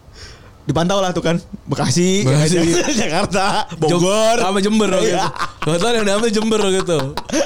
[0.67, 2.60] Dipantau lah tuh kan Bekasi, Bekasi.
[3.01, 5.15] Jakarta, Bogor, sama Jember gitu.
[5.15, 5.32] Iya.
[5.63, 6.97] Kebetulan yang namanya Jember gitu.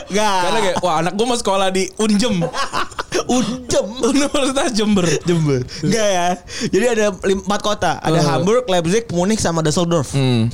[0.10, 0.38] Nggak.
[0.42, 2.42] Karena kayak wah anak gue mau sekolah di Unjem.
[3.38, 3.86] Unjem.
[4.02, 5.06] Universitas Jember.
[5.24, 5.62] Jember.
[5.82, 6.28] Enggak ya.
[6.68, 7.92] Jadi ada empat kota.
[7.98, 8.26] Ada Eh.
[8.26, 10.14] Hamburg, Leipzig, Munich sama Düsseldorf.
[10.14, 10.50] Hmm.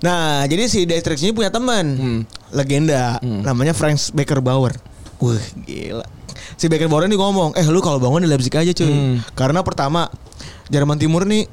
[0.00, 1.84] Nah, jadi si Dietrich ini punya teman.
[1.96, 2.20] Hmm.
[2.52, 3.16] Legenda.
[3.20, 4.76] Namanya Franz Beckerbauer.
[5.16, 6.04] Wah, gila.
[6.56, 9.16] Si Beckerbauer ini ngomong, "Eh, lu kalau bangun di Leipzig aja, cuy." Hmm.
[9.32, 10.08] Karena pertama
[10.66, 11.46] Jerman Timur nih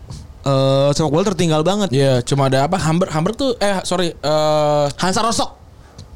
[0.43, 1.89] eh sepak bola tertinggal banget.
[1.89, 2.75] Iya, cuma ada apa?
[2.75, 5.55] Hamburg, Hamburg tuh eh sorry, eh Hansa Rostock.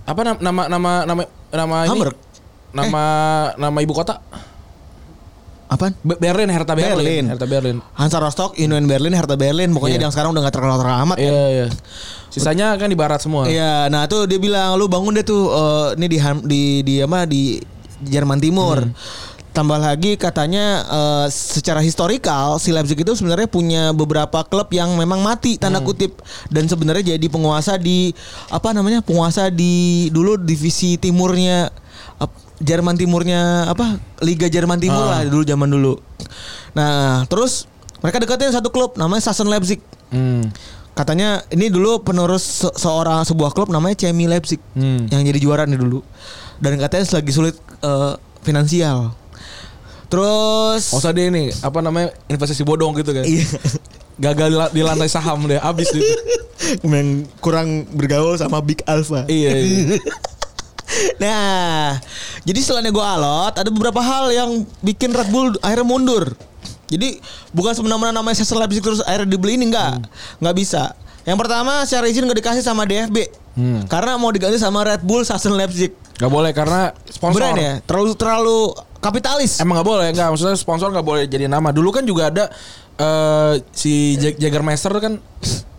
[0.03, 1.91] apa nam- nama nama nama nama ini?
[1.91, 2.15] Hamburg.
[2.71, 3.03] Nama
[3.55, 4.19] nama ibu kota?
[5.67, 5.91] Apaan?
[5.99, 6.95] Be- Berlin, Hertha Berlin.
[6.95, 7.23] Berlin.
[7.27, 7.77] Hertha Berlin.
[7.91, 9.75] Hansa Rostock, Union Berlin, Hertha Berlin.
[9.75, 10.03] Pokoknya Iya.
[10.07, 11.17] yang sekarang udah gak terkenal terkenal amat.
[11.19, 11.65] Iya, iya.
[12.27, 13.51] Sisanya kan di barat semua.
[13.51, 17.27] Iya, nah tuh dia bilang lu bangun deh tuh eh, ini di di di apa
[17.27, 17.59] di
[17.99, 18.79] Jerman Timur.
[18.79, 18.95] Hmm.
[19.57, 25.17] Tambah lagi katanya eh, secara historikal si Leipzig itu sebenarnya punya beberapa klub yang memang
[25.17, 25.89] mati tanda Hmm.
[25.89, 26.13] kutip
[26.47, 28.13] dan sebenarnya jadi penguasa di
[28.47, 29.73] apa namanya penguasa di
[30.09, 31.73] dulu divisi timurnya
[32.15, 35.17] ap- Jerman Timurnya apa Liga Jerman Timur Ah.
[35.17, 35.97] lah dulu zaman dulu.
[36.73, 37.65] Nah terus
[37.97, 39.81] mereka deketin satu klub namanya Sassen Leipzig.
[40.09, 40.53] Hmm.
[40.93, 45.05] Katanya ini dulu penerus se- seorang sebuah klub namanya Chemie Leipzig Hmm.
[45.07, 46.05] yang jadi juara nih dulu.
[46.57, 49.17] Dan katanya lagi sulit eh, finansial.
[50.07, 53.23] Terus Oh, deh ini apa namanya investasi bodong gitu kan.
[53.23, 53.47] Iya.
[54.17, 56.01] Gagal di la- di lantai saham deh, habis gitu.
[56.83, 57.05] yang
[57.37, 59.27] kurang bergaul sama Big Alpha.
[59.27, 59.99] iya, iya.
[61.19, 61.99] Nah,
[62.41, 66.31] jadi setelah gue alot, ada beberapa hal yang bikin Red Bull akhirnya mundur.
[66.87, 67.19] Jadi
[67.51, 70.07] bukan semena-mena namanya Leipzig terus akhirnya dibeli ini enggak,
[70.39, 70.95] nggak bisa.
[71.27, 73.83] Yang pertama secara izin nggak dikasih sama DFB, Hmm.
[73.85, 75.91] karena mau diganti sama Red Bull Sasser Leipzig.
[76.17, 77.35] Gak boleh karena sponsor.
[77.35, 78.59] Brand ya, terlalu terlalu
[78.99, 79.61] kapitalis.
[79.61, 81.69] Emang nggak boleh, nggak maksudnya sponsor nggak boleh jadi nama.
[81.71, 82.45] Dulu kan juga ada
[82.97, 85.21] eh si Jag- Jagermeister kan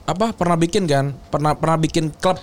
[0.09, 2.39] apa pernah bikin kan, pernah pernah bikin klub.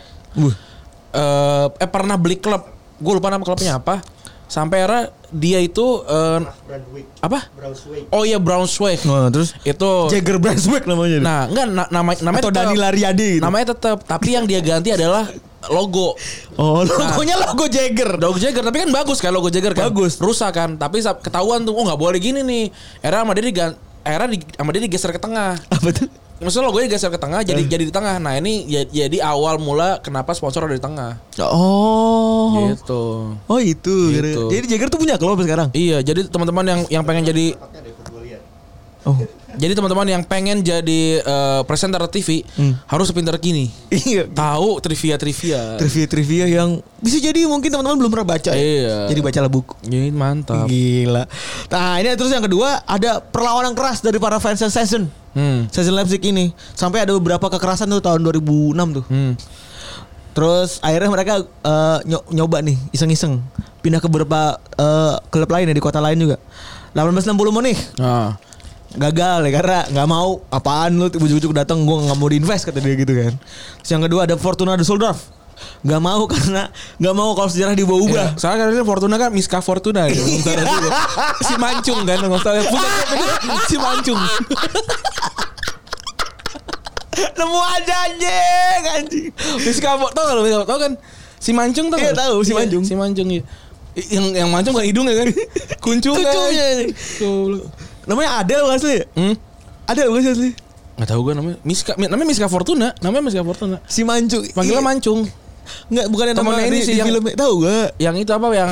[1.15, 2.61] Eh, eh pernah beli klub.
[2.99, 4.03] Gue lupa nama klubnya apa.
[4.45, 6.39] Sampai era dia itu eh,
[7.19, 7.49] apa?
[8.13, 9.01] Oh iya Braunschweig.
[9.09, 11.17] Oh, terus Itu Jagger Brunswick namanya.
[11.19, 13.43] Nah, enggak na- nama namanya Atau Dani Lariadi gitu.
[13.43, 15.27] Namanya tetap, tapi yang dia ganti adalah
[15.65, 16.13] logo.
[16.61, 18.21] oh, logonya logo Jagger.
[18.21, 19.89] Logo Jagger tapi kan bagus kan logo Jagger kan.
[19.89, 20.21] Bagus.
[20.21, 20.69] Rusak kan.
[20.77, 22.65] Tapi ketahuan tuh oh nggak boleh gini nih.
[23.01, 23.71] Era sama dia digan
[24.05, 25.57] era di, sama dia digeser ke tengah.
[25.73, 26.07] Apa tuh?
[26.35, 28.19] Maksudnya logonya digeser ke tengah jadi jadi di tengah.
[28.19, 31.17] Nah, ini ya- jadi awal mula kenapa sponsor ada di tengah.
[31.39, 32.75] Oh.
[32.75, 33.03] Gitu.
[33.47, 33.97] Oh itu.
[34.11, 34.51] Gitu.
[34.51, 35.71] Jadi Jagger tuh punya klub sekarang.
[35.71, 37.55] Iya, jadi teman-teman yang yang pengen jadi
[39.05, 39.21] Oh.
[39.55, 42.41] jadi teman-teman yang pengen jadi eh, presenter TV
[42.85, 43.69] harus sepintar gini.
[43.93, 44.25] Iya.
[44.25, 45.77] Tahu trivia-trivia.
[45.77, 48.51] Trivia-trivia yang bisa jadi mungkin teman-teman belum pernah baca.
[48.51, 48.57] ya.
[48.57, 48.97] Iya.
[49.07, 49.77] Jadi bacalah buku.
[49.85, 50.65] Ini mantap.
[50.65, 51.23] Gila.
[51.69, 55.05] Nah ini terus yang kedua ada perlawanan keras dari para fans Season.
[55.31, 55.67] Hmm.
[55.69, 59.05] Season Leipzig ini sampai ada beberapa kekerasan tuh tahun 2006 tuh.
[59.05, 59.37] Hmm.
[60.35, 61.47] Terus akhirnya mereka
[62.03, 63.39] nyo- nyoba nih iseng-iseng
[63.79, 66.35] pindah ke beberapa eh, klub lain ya di kota lain juga.
[66.91, 68.39] 1860 Munich Ah.
[68.95, 72.95] Gagal ya karena nggak mau apaan lu ujuk-ujuk datang gue nggak mau diinvest kata dia
[72.95, 73.33] gitu kan.
[73.79, 76.67] Terus yang kedua ada Fortuna Düsseldorf nggak mau karena
[76.99, 78.35] nggak mau kalau sejarah diubah-ubah.
[78.35, 78.39] Iya.
[78.39, 80.07] Soalnya kan Fortuna kan Miska Fortuna.
[80.11, 80.89] Misalnya juga.
[81.39, 82.17] si Mancung kan.
[82.27, 82.51] Bukan
[83.63, 84.19] si Mancung.
[87.15, 89.27] Nemu aja anjing anjing.
[89.61, 90.63] Miska Fortuna tau gak lu?
[90.67, 90.91] Tau kan
[91.39, 92.83] si Mancung tau Iya, tahu, si Iya, Mancung.
[92.83, 93.43] Si Mancung iya.
[93.95, 95.27] I- Yang yang Mancung kan hidung ya kan.
[95.79, 96.27] Kuncung kan.
[96.27, 96.67] Kuncungnya.
[98.05, 98.93] Namanya Adel bukan asli?
[98.93, 99.03] ya?
[99.13, 99.35] Hmm?
[99.85, 100.49] Adel bukan sih asli?
[100.95, 104.39] Gak tau gue namanya Miska namanya Miska Fortuna namanya Miska Fortuna Si Mancu.
[104.49, 104.87] panggilnya Iya.
[104.87, 105.27] Mancung
[105.89, 107.33] Enggak, bukan yang Temennya nama ini di, sih di yang- filmnya.
[107.35, 107.87] Tahu gak?
[107.97, 108.71] yang itu apa yang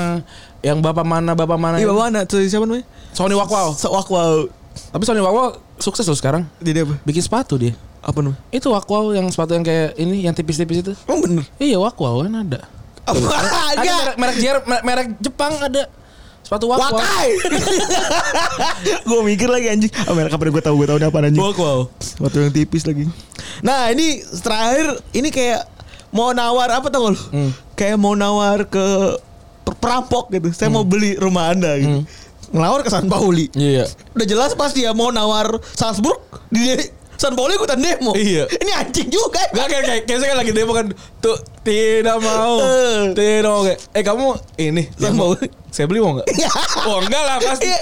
[0.61, 2.85] yang bapak mana bapak mana Iya, anak tuh siapa namanya?
[3.11, 4.45] Sony Wakwau Sewak wow.
[4.89, 6.95] tapi Sony Wakwau sukses loh sekarang Dia apa?
[7.03, 8.39] bikin sepatu dia Apa namanya?
[8.49, 11.43] itu Wakwau yang sepatu yang kayak ini yang tipis-tipis itu Emang bener?
[11.57, 12.69] iya Wakwau kan ada
[13.03, 13.19] Apa?
[13.73, 15.91] ada merek merek, merek, merek Jepang ada
[16.43, 17.29] sepatu Wakwau Wakai.
[19.07, 19.91] gue mikir lagi anjing.
[20.03, 21.39] Ah, mereka pada gue tahu gue tahu apa anjing.
[21.39, 21.87] Wakwau
[22.19, 23.07] Waktu yang tipis lagi.
[23.59, 25.65] Nah ini terakhir ini kayak
[26.11, 27.19] mau nawar apa tau lu?
[27.31, 27.51] Hmm.
[27.73, 28.85] Kayak mau nawar ke
[29.63, 30.51] per- perampok gitu.
[30.51, 32.03] Saya mau beli rumah anda gitu.
[32.53, 33.49] Ngelawar ke San Pauli.
[33.55, 36.21] iya Udah jelas pas dia mau nawar Salzburg
[36.53, 36.69] di
[37.23, 38.11] San Pauli ikutan demo.
[38.13, 38.43] Iya.
[38.51, 39.39] Ini anjing juga.
[39.47, 43.15] Gak kayak kayak kayak saya kan lagi demo kan tuh tidak mau Eh.
[43.15, 44.27] tidak mau kayak eh kamu
[44.59, 45.15] ini San.
[45.15, 45.47] Pauli.
[45.69, 46.27] saya beli mau nggak
[46.85, 47.79] oh enggak lah pasti Iya.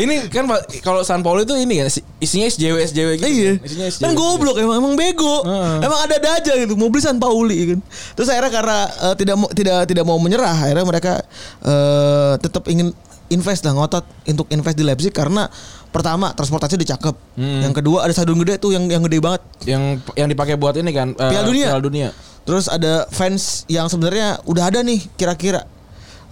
[0.00, 0.48] ini kan
[0.80, 3.52] kalau San Paulo itu ini kan isi- isinya SJW SJW gitu Iya.
[3.60, 5.44] isinya SJW Kan goblok emang emang bego.
[5.44, 5.76] Heeh.
[5.82, 6.74] Emang ada-ada aja gitu.
[6.74, 7.78] Mau beli San Pauli kan.
[8.16, 11.20] Terus akhirnya karena eh, tidak tidak tidak mau menyerah, akhirnya mereka
[11.60, 12.90] eh, tetap ingin
[13.28, 15.48] invest lah ngotot untuk invest di Leipzig karena
[15.92, 17.14] pertama transportasi udah cakep.
[17.36, 17.60] Hmm.
[17.68, 19.42] Yang kedua ada stadion gede tuh yang yang gede banget.
[19.68, 21.66] Yang yang dipakai buat ini kan eh, Piala Dunia.
[21.68, 22.08] Piala Dunia.
[22.42, 25.62] Terus ada fans yang sebenarnya udah ada nih kira-kira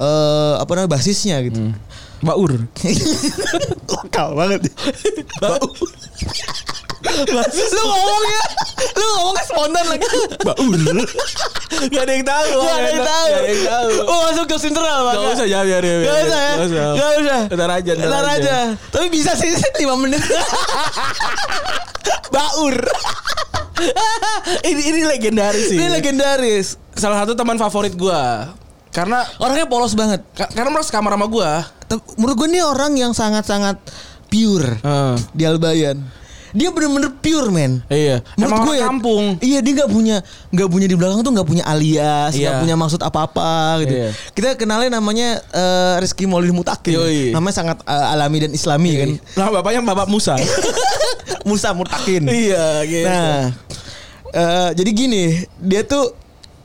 [0.01, 1.61] eh apa namanya basisnya gitu.
[1.61, 1.77] Hmm.
[2.25, 2.53] Baur.
[3.93, 4.73] Lokal banget.
[5.39, 5.61] Bau.
[7.11, 8.43] lu ngomongnya,
[8.93, 10.07] lu ngomongnya spontan lagi.
[10.41, 10.79] Baur.
[11.87, 12.49] Gak ada yang tahu.
[12.61, 13.27] Gak ada yang tahu.
[13.27, 13.91] Gak ada yang tahu.
[14.05, 15.15] Oh masuk ke internal bang.
[15.17, 16.01] Gak usah ya biar biar.
[16.01, 16.53] Gak usah ya.
[16.93, 17.41] Gak usah.
[17.51, 17.91] Ntar aja.
[17.97, 18.55] Ntar aja.
[18.91, 19.51] Tapi bisa sih
[19.81, 20.21] 5 menit.
[22.31, 22.75] Baur.
[24.63, 25.77] ini ini legendaris sih.
[25.77, 26.67] Ini legendaris.
[26.93, 28.53] Salah satu teman favorit gua.
[28.91, 30.21] Karena Orangnya polos banget.
[30.33, 31.51] ka- karena mereka kamar sama gua.
[31.87, 33.79] Te- Menurut gue ini orang yang sangat-sangat
[34.27, 35.15] pure Heeh.
[35.33, 35.99] di Albayan.
[36.51, 37.79] Dia bener-bener pure men.
[37.87, 38.21] Iya.
[38.35, 39.25] Menurut Emang gue ya, kampung.
[39.39, 40.17] Iya dia nggak punya
[40.51, 42.63] nggak punya di belakang tuh nggak punya alias, nggak Iya.
[42.63, 43.95] punya maksud apa-apa gitu.
[43.95, 44.09] Iya.
[44.35, 46.95] Kita kenalnya namanya eh, Rizky Maulid Mutakin.
[46.95, 47.31] Yoi.
[47.31, 49.11] Namanya sangat eh, alami dan islami kan.
[49.37, 50.35] Nah, bapaknya Bapak Musa.
[51.49, 52.29] Musa Mutakin.
[52.29, 53.07] iya, gitu.
[53.07, 53.41] Nah,
[54.31, 55.25] eh, jadi gini,
[55.57, 56.13] dia tuh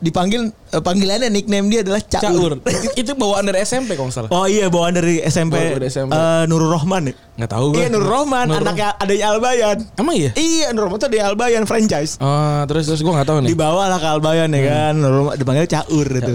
[0.06, 2.22] dipanggil eh, panggilannya nickname dia adalah Caur.
[2.22, 2.52] Caur.
[2.94, 4.30] itu bawaan dari SMP kalau nggak salah.
[4.30, 6.14] Oh iya bawaan dari SMP, Bawaan dari SMP.
[6.14, 7.14] eh, Nurul Rohman ya.
[7.36, 7.78] Nggak tahu gua.
[7.82, 9.78] Iya Nurul Rohman, Nur- anaknya adanya Albayan.
[9.98, 10.32] Emang iya?
[10.34, 12.22] Iya Nurul Rohman tuh di Albayan franchise.
[12.22, 13.50] Oh, terus terus gua nggak tahu nih.
[13.52, 16.34] Dibawa lah ke Albayan ya kan, Nurul Rohman dipanggil Caur gitu.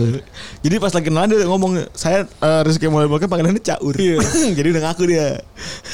[0.60, 3.94] Jadi pas lagi kenalan dia ngomong saya uh, Rizky mulai Mulai panggilannya Caur.
[4.58, 5.38] Jadi udah ngaku dia.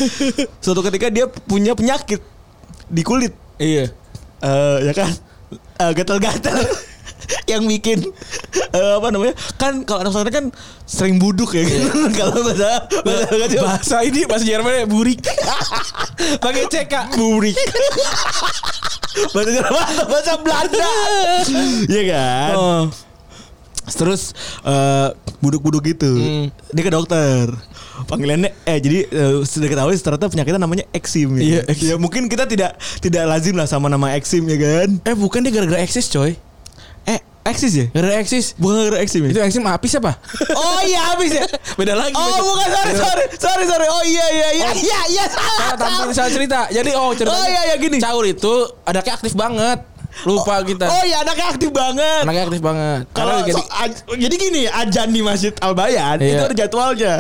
[0.65, 2.25] Suatu ketika dia punya penyakit
[2.89, 3.37] di kulit.
[3.57, 3.93] Iya.
[4.37, 5.13] eh ya kan
[5.77, 6.57] Eh, gatal-gatal
[7.51, 8.03] yang bikin
[8.71, 10.47] eh, apa namanya kan kalau anak pesantren kan
[10.83, 11.83] sering buduk ya kan
[12.19, 12.71] kalau bahasa
[13.03, 15.19] bahasa Bahasa ini bahasa Jerman ya burik.
[16.45, 16.95] Pakai CK.
[17.13, 17.57] burik
[19.29, 20.89] bahasa Jerman bahasa Belanda
[21.87, 22.85] Iya kan Oh.
[23.89, 25.09] terus eh,
[25.39, 26.47] buduk-buduk gitu Hmm.
[26.69, 27.47] dia ke dokter
[28.05, 31.71] panggilannya eh jadi eh, sudah ketahui ternyata penyakitnya namanya eksim Iya, ya.
[31.71, 31.87] eksim.
[31.87, 35.53] ya mungkin kita tidak tidak lazim lah sama nama eksim ya kan Eh bukan dia
[35.53, 36.35] gara-gara eksis coy.
[37.47, 38.47] Eksis ya Gara-gara eksis.
[38.55, 40.13] bukan gara eksim ya Itu eksis apis apa?
[40.61, 41.45] Oh iya habis ya.
[41.75, 42.13] Beda lagi.
[42.13, 42.43] Oh beda.
[42.43, 43.87] bukan sorry sorry sorry sorry.
[43.87, 45.57] Oh iya iya iya iya iya salah.
[45.57, 46.61] Salah tampil salah cerita.
[46.69, 47.33] Jadi oh cerita.
[47.33, 47.99] Oh, iya, iya, gini.
[47.99, 49.79] Caur itu anaknya aktif banget.
[50.25, 50.87] Lupa kita.
[50.89, 52.23] Oh iya anaknya aktif banget.
[52.25, 53.01] Anaknya aktif banget.
[53.13, 53.69] Kalau jadi so-
[54.17, 56.33] jadi gini ajan di Masjid Albayan Iya.
[56.33, 57.15] itu ada jadwalnya.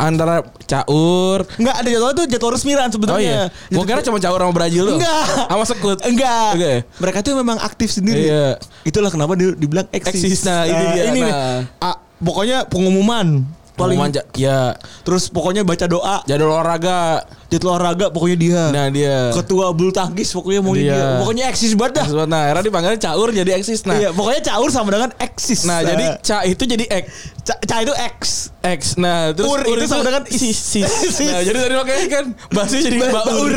[0.00, 1.44] Antara caur.
[1.54, 3.52] Enggak ada jadwal itu jadwal resmiran Oh sebenarnya.
[3.52, 3.68] iya.
[3.68, 4.96] Gua kira cuma caur sama Brazil doang.
[4.98, 5.24] Enggak.
[5.46, 5.98] Sama sekut.
[6.02, 6.50] Enggak.
[6.56, 6.72] Oke.
[6.98, 8.24] Mereka tuh memang aktif sendiri.
[8.24, 8.56] Iya.
[8.82, 10.16] Itulah kenapa dibilang eksis.
[10.16, 11.24] Eksis, nah, ini dia, ini nih.
[11.26, 11.60] nah.
[11.78, 14.60] Ah, pokoknya pengumuman paling Pengumuman ja- ya
[15.02, 17.24] terus pokoknya baca doa jadwal olahraga.
[17.50, 18.62] Jadwal olahraga pokoknya dia.
[18.70, 19.34] Nah dia.
[19.34, 20.94] Ketua bulu tangkis pokoknya mau Dia.
[20.94, 21.04] dia.
[21.18, 22.06] Pokoknya eksis banget dah.
[22.24, 23.82] Nah, era dipanggil caur jadi eksis.
[23.82, 25.66] Nah, iya, pokoknya caur sama dengan eksis.
[25.66, 27.04] nah jadi ca itu jadi ek.
[27.42, 28.20] ca, ca itu X.
[28.60, 28.80] X.
[28.94, 30.54] Nah, terus Ur itu sama dengan sis.
[30.54, 30.86] sis.
[30.86, 31.26] Sis.
[31.26, 33.50] Nah, jadi tadi makanya kan bahasnya jadi Ba- baur.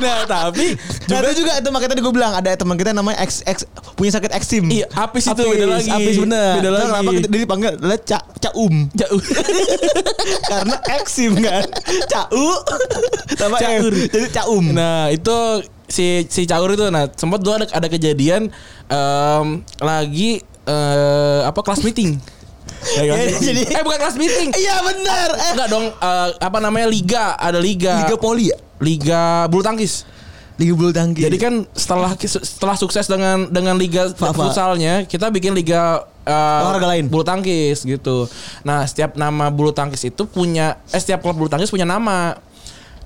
[0.00, 3.18] nah, tapi Nah, juga itu juga itu makanya tadi gue bilang ada teman kita namanya
[3.22, 3.64] X, X
[3.94, 4.68] punya sakit eksim.
[4.68, 5.88] Iya, apis itu beda lagi.
[5.88, 6.52] Apis bener.
[6.60, 6.84] Beda lagi.
[6.86, 9.20] Kenapa kita dipanggil adalah ca, caum jauh.
[10.46, 11.64] karena eksim kan.
[12.10, 12.46] Cau
[13.40, 13.92] sama Caur.
[13.94, 14.64] Jadi caum.
[14.70, 15.36] Nah, itu
[15.86, 18.50] si si caur itu nah sempat dulu ada ada kejadian
[18.86, 19.46] em,
[19.78, 22.18] lagi eh, apa kelas meeting.
[22.80, 24.56] Ya, Ya, jadi- eh bukan kelas meeting.
[24.56, 25.28] Iya benar.
[25.36, 27.92] Eh, Enggak dong eh, apa namanya liga, ada liga.
[28.00, 28.56] Liga Poli ya?
[28.80, 30.08] Liga bulu tangkis.
[30.56, 31.20] Liga bulu tangkis.
[31.28, 37.06] Jadi kan setelah setelah sukses dengan dengan liga futsalnya, kita bikin liga eh, Olahraga lain.
[37.08, 38.28] bulu tangkis gitu.
[38.66, 42.36] Nah, setiap nama bulu tangkis itu punya eh setiap klub bulu tangkis punya nama.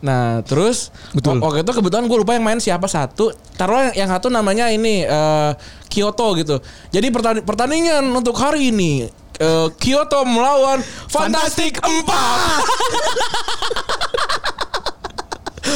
[0.05, 1.41] Nah, terus Betul.
[1.41, 3.33] Waktu itu kebetulan gue lupa yang main siapa satu.
[3.57, 5.53] Taruh yang, yang satu namanya ini eh,
[5.89, 6.61] Kyoto gitu.
[6.93, 7.09] Jadi
[7.41, 9.09] pertandingan, untuk hari ini
[9.41, 11.89] eh, Kyoto melawan Fantastic 4.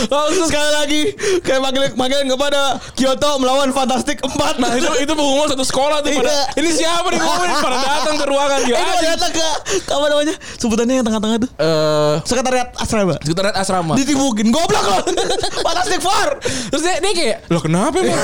[0.07, 1.01] Langsung sekali lagi
[1.41, 2.61] kayak manggil manggilin kepada
[2.93, 4.31] Kyoto melawan Fantastic 4.
[4.57, 6.43] Nah itu itu pengumuman satu sekolah tuh pada Iya.
[6.57, 8.77] ini siapa nih ngomongin pada datang ke ruangan Eh, gitu.
[8.77, 9.47] kalau datang ke
[9.89, 10.35] apa namanya?
[10.55, 11.51] Sebutannya yang tengah-tengah tuh.
[11.57, 13.15] Eh Sekretariat asrama.
[13.19, 13.93] sekretariat asrama.
[13.95, 15.03] Ditibukin goblok loh.
[15.67, 16.29] Fantastic Four.
[16.69, 18.21] Terus dia, dia kayak, loh kenapa emang?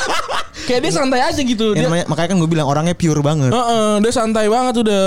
[0.68, 1.72] kayak dia santai aja gitu.
[1.72, 3.50] Ya, Dia, makanya kan gue bilang orangnya pure banget.
[3.50, 5.06] Heeh, dia santai banget udah.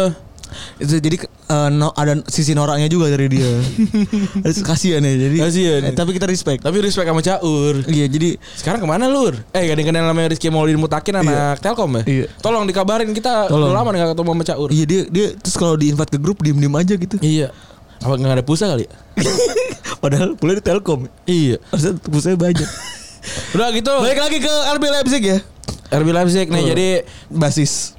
[0.75, 3.45] Itu jadi eh, no, ada sisi noraknya juga dari dia.
[4.63, 5.37] Kasihan ya jadi.
[5.39, 5.81] Kasihan.
[5.83, 6.61] eh, tapi kita respect.
[6.61, 7.83] Tapi respect sama Caur.
[7.85, 9.35] Iya jadi Sekarang ke mana lur?
[9.49, 12.03] Eh gak ada yang kenal namanya Rizky Maulidin Mutakin anak Telkom ya?
[12.03, 12.25] Iya.
[12.39, 13.69] Tolong dikabarin kita Tolong.
[13.69, 14.69] udah lama gak ketemu sama Caur.
[14.69, 17.15] iya dia dia terus kalau di invite ke grup diem diem aja gitu.
[17.19, 17.51] Iya.
[17.99, 18.93] Apa gak ada pulsa kali ya?
[20.01, 21.07] Padahal boleh di Telkom.
[21.23, 21.57] Iya.
[21.69, 22.69] Harusnya pulsanya banyak.
[23.55, 23.93] Udah gitu.
[23.95, 25.37] Balik lagi ke RB Leipzig ya.
[25.93, 26.67] RB Leipzig nih Oh.
[26.67, 26.87] jadi
[27.29, 27.95] Basis.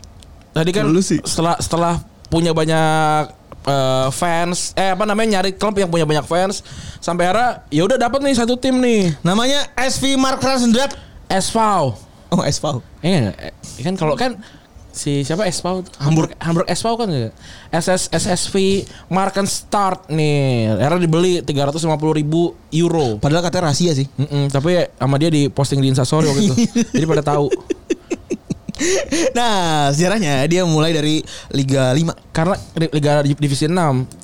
[0.50, 1.18] tadi kan Dulu sih.
[1.22, 1.94] setelah setelah
[2.35, 3.30] punya banyak
[3.62, 4.74] eh, fans.
[4.74, 6.66] Eh apa namanya nyari klub yang punya banyak fans.
[6.99, 9.14] Sampai akhirnya ya udah dapat nih satu tim nih.
[9.22, 10.99] Namanya SV Mark Ransendrat.
[11.30, 11.59] SV
[12.35, 12.82] Oh, SV.
[13.07, 13.55] eh eh,
[13.87, 14.35] kan kalau kan
[14.91, 16.35] si siapa SV Hamburg.
[16.43, 17.30] Hamburg SV kan ya?
[17.70, 20.74] SS SSV Marken Start nih.
[20.74, 23.22] Akhirnya dibeli 350 ribu euro.
[23.22, 24.11] Padahal katanya rahasia sih.
[24.18, 26.55] Mm-mm, tapi sama dia di posting di Instastory waktu itu.
[26.99, 27.47] Jadi pada tahu
[29.38, 32.10] Nah, sejarahnya dia mulai dari Liga 5.
[32.30, 32.54] karena
[32.90, 33.74] Liga Divisi 6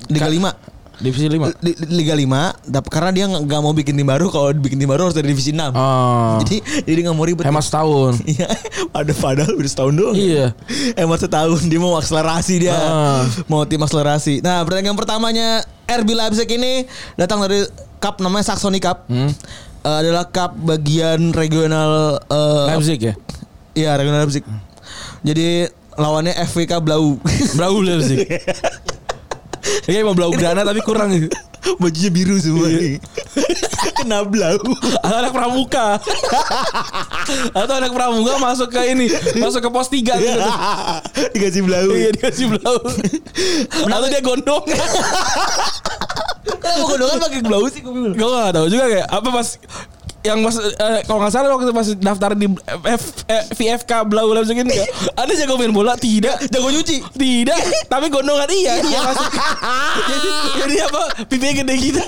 [0.09, 0.79] Liga Ka- 5.
[1.01, 4.53] Divisi 5 Li- Liga 5 dap- karena dia nggak nggak mau bikin tim baru kalau
[4.53, 5.73] bikin tim baru harus dari divisi 6.
[5.73, 6.37] Oh.
[6.45, 7.45] Jadi jadi dia nggak mau ribet.
[7.47, 8.21] Hemat setahun.
[8.29, 8.49] Iya,
[8.93, 10.13] ada padahal udah setahun doang.
[10.13, 10.53] Iya.
[10.95, 12.77] Hemat setahun dia mau akselerasi dia.
[12.77, 13.25] Ah.
[13.49, 14.45] Mau tim akselerasi.
[14.45, 16.85] Nah, pertandingan pertamanya RB Leipzig ini
[17.17, 17.65] datang dari
[17.97, 19.09] cup namanya Saxony Cup.
[19.09, 19.33] Hmm.
[19.81, 23.15] Eh, adalah cup bagian regional eh, Leipzig ya.
[23.81, 24.45] Iya, regional Leipzig.
[25.25, 27.17] Jadi lawannya FVK Blau.
[27.57, 28.29] Blau Leipzig.
[29.61, 31.29] Kayaknya mau blau grana tapi kurang gitu.
[31.77, 32.97] Bajunya biru semua nih.
[34.01, 34.57] Kena blau.
[35.05, 36.01] Atau anak pramuka.
[37.53, 40.41] Atau anak pramuka masuk ke ini, masuk ke pos 3 gitu.
[41.37, 41.93] Dikasih blau.
[41.93, 42.81] Iya dikasih blau.
[43.85, 44.65] Atau dia gondong.
[46.61, 47.81] Kenapa gondongan pakai blau sih.
[47.85, 49.49] Gue gak tau juga kayak apa pas
[50.21, 52.45] yang mas eh, kalau nggak salah waktu pas daftar di
[52.85, 55.97] F, eh, VFK Blau Leipzig ini kan, ada jago main bola?
[55.97, 56.45] Tidak.
[56.47, 57.01] Jago nyuci.
[57.17, 57.57] tidak.
[57.89, 59.29] Tapi gondongan iya iya masuk.
[60.07, 60.29] Jadi
[60.61, 61.03] jadi apa?
[61.25, 62.03] Pipinya gede gitu.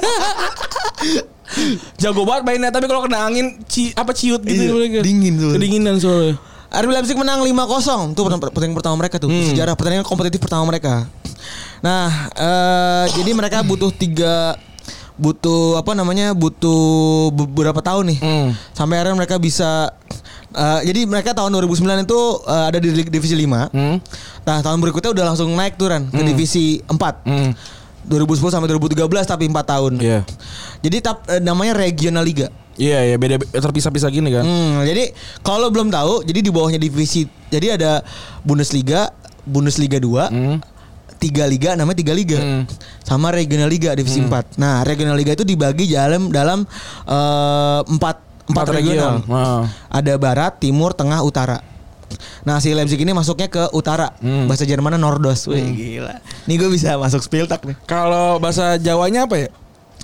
[1.97, 4.99] Jago banget mainnya tapi kalau kena angin ci, apa ciut gitu Iya, mereka.
[5.05, 5.51] dingin tuh.
[5.53, 6.37] kedinginan soalnya.
[6.73, 9.29] RB Leipzig menang 5-0 Tuh pertandingan pertandingan pertama mereka tuh.
[9.29, 9.45] Hmm.
[9.45, 11.05] Sejarah pertandingan kompetitif pertama mereka.
[11.81, 14.57] Nah eh, Jadi mereka butuh tiga
[15.23, 16.83] Butuh apa namanya Butuh
[17.31, 18.49] beberapa tahun nih Hmm.
[18.75, 19.95] Sampai akhirnya mereka bisa
[20.51, 23.97] eh, Jadi mereka tahun 2009 itu eh, Ada di divisi 5 hmm.
[24.43, 27.55] Nah tahun berikutnya udah langsung naik tuh Ran Ke divisi 4 Hmm.
[28.03, 30.20] 2010 sampai 2013 tapi 4 tahun Iya.
[30.83, 34.49] Jadi tap, eh, namanya regional liga Iya iya beda terpisah-pisah gini kan.
[34.49, 35.12] Hmm, jadi
[35.45, 38.01] kalau belum tahu, jadi di bawahnya divisi, jadi ada
[38.43, 39.12] Bundesliga,
[39.45, 40.57] Bundesliga 2, Hmm.
[41.23, 42.39] Tiga liga namanya tiga liga.
[42.43, 42.66] Hmm.
[43.07, 44.59] Sama regional liga divisi 4.
[44.59, 46.66] Nah, regional liga itu dibagi dalam dalam
[47.07, 48.16] eh, empat
[48.51, 49.23] empat regional.
[49.31, 49.70] Nah.
[49.87, 51.62] Ada barat, timur, tengah, utara.
[52.45, 54.45] Nah si Leipzig ini masuknya ke utara Hmm.
[54.45, 59.41] Bahasa Jermannya Nordos Wih gila Nih gue bisa masuk Spieltag nih Kalau bahasa Jawanya apa
[59.41, 59.49] ya?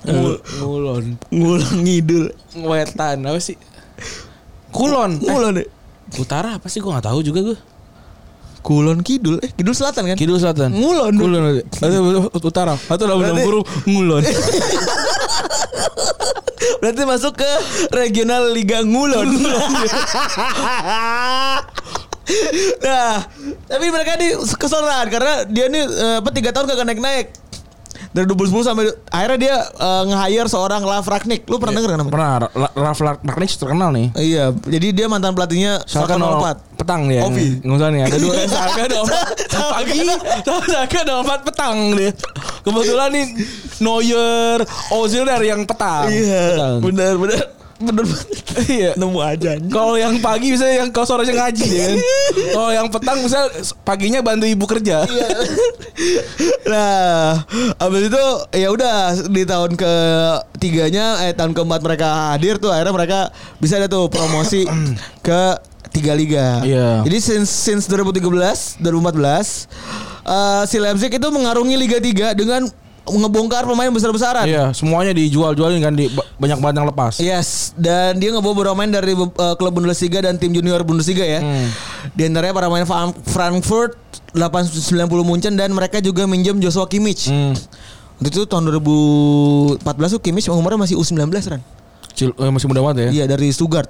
[0.09, 1.05] Ngul, ngulon.
[1.29, 2.33] Ngulon ngidul
[2.65, 3.61] Wetan apa sih?
[4.73, 5.21] Kulon.
[5.21, 5.69] Eh, Ngulon deh
[6.17, 6.81] utara apa sih?
[6.81, 7.59] Gue nggak tahu juga gue.
[8.69, 10.77] Kulon kidul Eh kidul selatan kan Kidul selatan.
[10.77, 11.17] Ngulon.
[11.17, 11.65] Ngulon.
[11.73, 12.77] Atau utara.
[12.77, 14.21] Atau dalam Berarti- guru ngulon.
[16.85, 17.49] Berarti masuk ke
[17.91, 19.25] regional Liga Ngulon.
[22.85, 23.25] nah,
[23.65, 27.27] tapi mereka ini kesoran karena dia ini eh, apa tiga tahun gak naik naik
[28.09, 31.45] dari 2010 sampai akhirnya dia eh, nge-hire seorang Laf Ragnik.
[31.45, 32.15] Lu pernah denger kan namanya?
[32.15, 34.09] Pernah Ra- Ralf Ragnick terkenal nih.
[34.15, 36.79] Iya, jadi dia mantan pelatihnya Schalke Schalke 04 04.
[36.79, 37.21] petang dia.
[37.23, 37.47] Ovi.
[37.61, 40.01] Nggak usah nih ada dua kan Schalke 04 pagi,
[40.65, 42.11] Schalke 04 petang dia.
[42.63, 43.27] Kebetulan nih
[43.79, 44.59] Neuer,
[44.91, 46.09] Ozil dari yang petang.
[46.09, 47.58] Iya, Petang.
[47.79, 48.39] Benar banget.
[48.67, 48.91] Iya.
[48.99, 49.51] Nemu aja.
[49.71, 51.99] Kalau yang pagi bisa yang kalau sorenya ngaji ya kan.
[52.59, 53.41] Kalau yang petang bisa
[53.87, 55.07] paginya bantu ibu kerja.
[55.07, 55.29] Iya.
[56.73, 57.47] nah,
[57.79, 58.25] abis itu
[58.59, 58.97] ya udah
[59.31, 59.93] di tahun ke
[60.59, 63.19] tiganya eh tahun keempat mereka hadir tuh akhirnya mereka
[63.63, 64.67] bisa ada tuh promosi
[65.27, 65.43] ke
[65.95, 66.63] tiga liga.
[66.67, 67.07] Iya.
[67.07, 68.83] Jadi since since 2013, 2014
[70.27, 72.67] eh, si Leipzig itu mengarungi Liga 3 dengan
[73.11, 74.45] ngebongkar pemain besar-besaran.
[74.45, 77.15] Iya, semuanya dijual-jualin kan di ba- banyak banget yang lepas.
[77.19, 81.41] Yes, dan dia ngebawa beberapa pemain dari uh, klub Bundesliga dan tim junior Bundesliga ya.
[81.41, 81.67] Hmm.
[82.13, 83.97] Di antaranya para pemain Fra- Frankfurt
[84.33, 87.27] 890 Munchen dan mereka juga minjem Joshua Kimmich.
[87.27, 87.57] Hmm.
[88.19, 89.81] Waktu itu tahun 2014
[90.11, 91.61] tuh Kimmich umurnya masih U19 kan.
[92.13, 93.23] Cil- eh, masih muda banget ya.
[93.23, 93.87] Iya dari Stuttgart.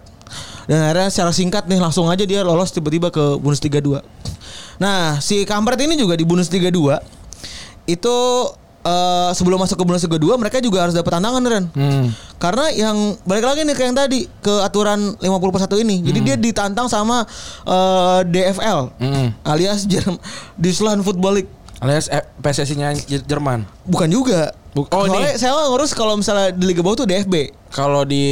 [0.69, 4.05] Dan akhirnya secara singkat nih langsung aja dia lolos tiba-tiba ke Bundesliga 2.
[4.79, 7.01] Nah, si Kampret ini juga di Bundesliga 2
[7.89, 8.17] itu
[8.81, 11.65] eh, sebelum masuk ke Bundesliga 2 mereka juga harus dapat tantangan Ren.
[11.71, 12.07] Hmm.
[12.37, 15.97] Karena yang balik lagi nih ke yang tadi ke aturan 50 per 1 ini.
[16.03, 17.27] Jadi dia ditantang sama
[17.65, 19.29] eh, DFL Hmm.
[19.43, 20.17] alias Jerm
[20.61, 21.51] Deutschland Football League.
[21.79, 22.91] Alias eh, PSSI-nya
[23.23, 23.63] Jerman.
[23.85, 24.51] Bukan juga.
[24.71, 25.39] Buk- oh, Soalnya ini.
[25.39, 28.25] saya ngurus kalau misalnya di Liga Bawah tuh DFB, Kalau di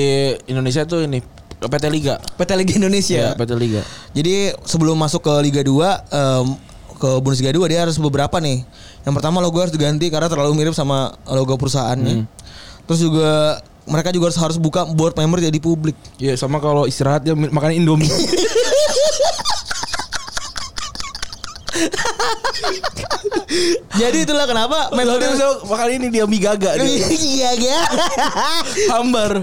[0.46, 1.22] Indonesia tuh ini
[1.56, 2.18] PT Liga.
[2.36, 3.22] PT Liga Indonesia.
[3.22, 3.80] Ya, PT Liga.
[4.12, 5.72] Jadi sebelum masuk ke Liga 2
[6.06, 6.46] em,
[6.96, 8.64] ke Bundesliga 2 dia harus beberapa nih.
[9.04, 12.24] Yang pertama logo harus diganti karena terlalu mirip sama logo perusahaannya.
[12.86, 15.94] Terus juga mereka juga harus harus buka board member jadi publik.
[16.18, 18.10] Iya, sama kalau istirahat dia makan Indomie.
[23.96, 25.24] Jadi itulah kenapa Metode
[25.64, 26.76] kali ini dia migaga
[27.36, 27.80] Iya ya.
[28.92, 29.40] Hambar.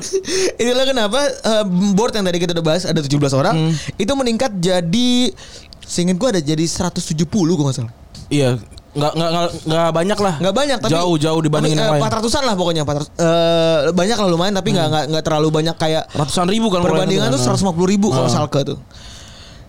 [0.57, 3.69] Itulah kenapa eh, board yang tadi kita udah bahas ada 17 orang Hmm.
[4.01, 5.29] itu meningkat jadi
[5.93, 7.93] seingat gua ada jadi 170 gua nggak salah.
[8.33, 8.57] Iya,
[8.93, 9.29] nggak nggak
[9.69, 10.33] nggak banyak lah.
[10.41, 12.25] Nggak banyak tapi jauh jauh dibandingin tapi, yang eh, lain.
[12.25, 16.03] 400-an lah pokoknya 400 eh, banyak lah lumayan tapi nggak nggak nggak terlalu banyak kayak
[16.09, 17.57] Ratusan ribu kan kalau perbandingan tuh itu kan.
[17.77, 18.33] 150 ribu kalau Ah.
[18.33, 18.81] Salke tuh.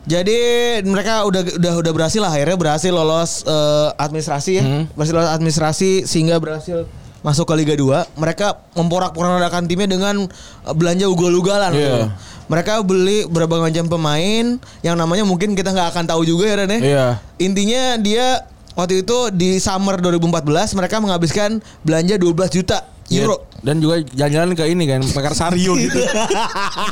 [0.04, 0.36] Jadi
[0.84, 4.64] mereka udah udah udah berhasil lah akhirnya berhasil lolos eh, administrasi ya.
[4.64, 4.84] Hmm.
[4.92, 6.84] Berhasil lolos administrasi sehingga berhasil
[7.24, 8.20] masuk ke Liga 2.
[8.20, 11.72] Mereka memporak-porandakan timnya dengan eh, belanja ugal-ugalan.
[11.72, 12.12] Iya.
[12.44, 16.70] Mereka beli berbagai macam pemain yang namanya mungkin kita nggak akan tahu juga ya Ren
[16.76, 16.80] ya.
[16.84, 17.06] Iya.
[17.40, 18.44] Intinya dia
[18.76, 22.84] waktu itu di summer 2014 mereka menghabiskan belanja 12 juta
[23.14, 23.24] Iya.
[23.24, 23.36] euro.
[23.58, 25.96] Dan juga jalan-jalan ke ini kan, Mekarsariu gitu.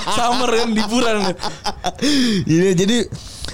[0.08, 1.16] Summer kan liburan.
[2.42, 2.96] Jadi jadi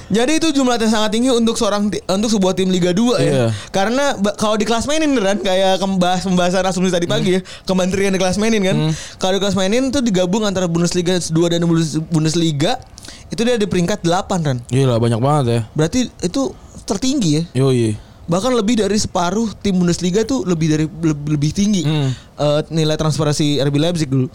[0.09, 3.21] jadi itu jumlah yang sangat tinggi untuk seorang untuk sebuah tim Liga 2 ya.
[3.21, 3.47] Iya.
[3.69, 8.17] Karena kalau di kelas mainin kan kayak kembahas pembahasan asumsi tadi pagi ya, kementerian di
[8.17, 8.77] kelas mainin kan.
[9.17, 12.81] Kalau di kelas mainin tuh digabung antara Bundesliga 2 dan Bundes- Bundesliga
[13.29, 14.57] itu dia di peringkat 8 kan.
[14.65, 15.61] Gila banyak banget ya.
[15.75, 16.43] Berarti itu
[16.87, 17.67] tertinggi ya.
[17.67, 18.08] Yoi.
[18.29, 22.13] Bahkan lebih dari separuh tim Bundesliga tuh lebih dari lebih, lebih tinggi Hmm.
[22.13, 24.29] eh, nilai transferasi RB Leipzig dulu.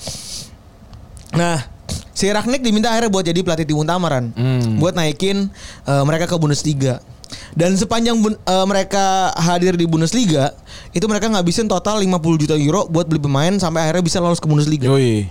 [1.31, 1.61] Nah,
[2.09, 4.33] si Ragnik diminta akhirnya buat jadi pelatih tim utama Ran.
[4.33, 4.77] Hmm.
[4.77, 5.45] Buat naikin
[5.83, 7.05] eh, mereka ke Bundesliga.
[7.53, 10.53] Dan sepanjang bun- eh, mereka hadir di Bundesliga,
[10.89, 14.45] itu mereka ngabisin total 50 juta euro buat beli pemain sampai akhirnya bisa lolos ke
[14.45, 14.85] Bundesliga.
[14.85, 15.29] Yoi.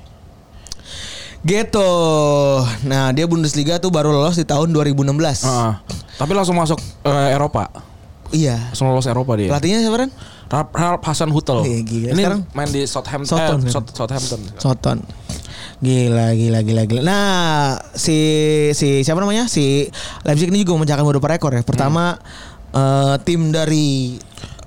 [1.43, 1.91] Gitu.
[2.85, 5.43] Nah, dia Bundesliga tuh baru lolos di tahun 2016.
[5.43, 5.83] Ah,
[6.15, 7.67] Tapi langsung masuk eh, Eropa.
[8.33, 8.57] Iya.
[8.73, 9.49] Langsung lolos Eropa dia.
[9.49, 10.11] Pelatihnya siapa Ran?
[10.53, 11.65] Ralph, Hasan Hutel.
[11.65, 12.09] Iya, gila.
[12.11, 13.29] Ini Sekarang- main di Southampton.
[13.29, 13.73] Southampton, eh, kan?
[13.73, 14.41] South- Southampton.
[14.59, 14.99] Soton.
[15.79, 17.01] Gila, gila, gila, gila.
[17.03, 17.33] Nah,
[17.93, 18.17] si
[18.73, 19.47] si siapa namanya?
[19.47, 19.89] Si
[20.23, 21.63] Leipzig ini juga memecahkan beberapa rekor ya.
[21.63, 22.17] Pertama
[22.71, 24.17] eh, tim dari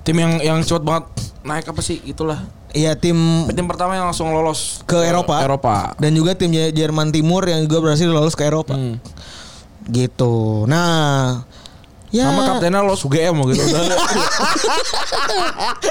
[0.02, 1.04] Tim yang yang cepet banget
[1.42, 1.98] naik apa sih?
[2.04, 2.38] Itulah.
[2.70, 3.16] ya tim
[3.48, 5.40] Tim pertama yang langsung lolos ke Eropa.
[5.40, 5.96] Eropa.
[5.96, 8.76] Dan juga tim Jer- Jerman Timur yang juga berhasil lolos ke Eropa.
[8.76, 9.00] Hmm.
[9.86, 10.66] Gitu.
[10.66, 11.42] Nah,
[12.16, 13.60] ya Sama kaptennya lolos UGM gitu.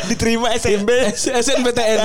[0.10, 0.90] diterima SMB
[1.22, 2.02] SNBTN.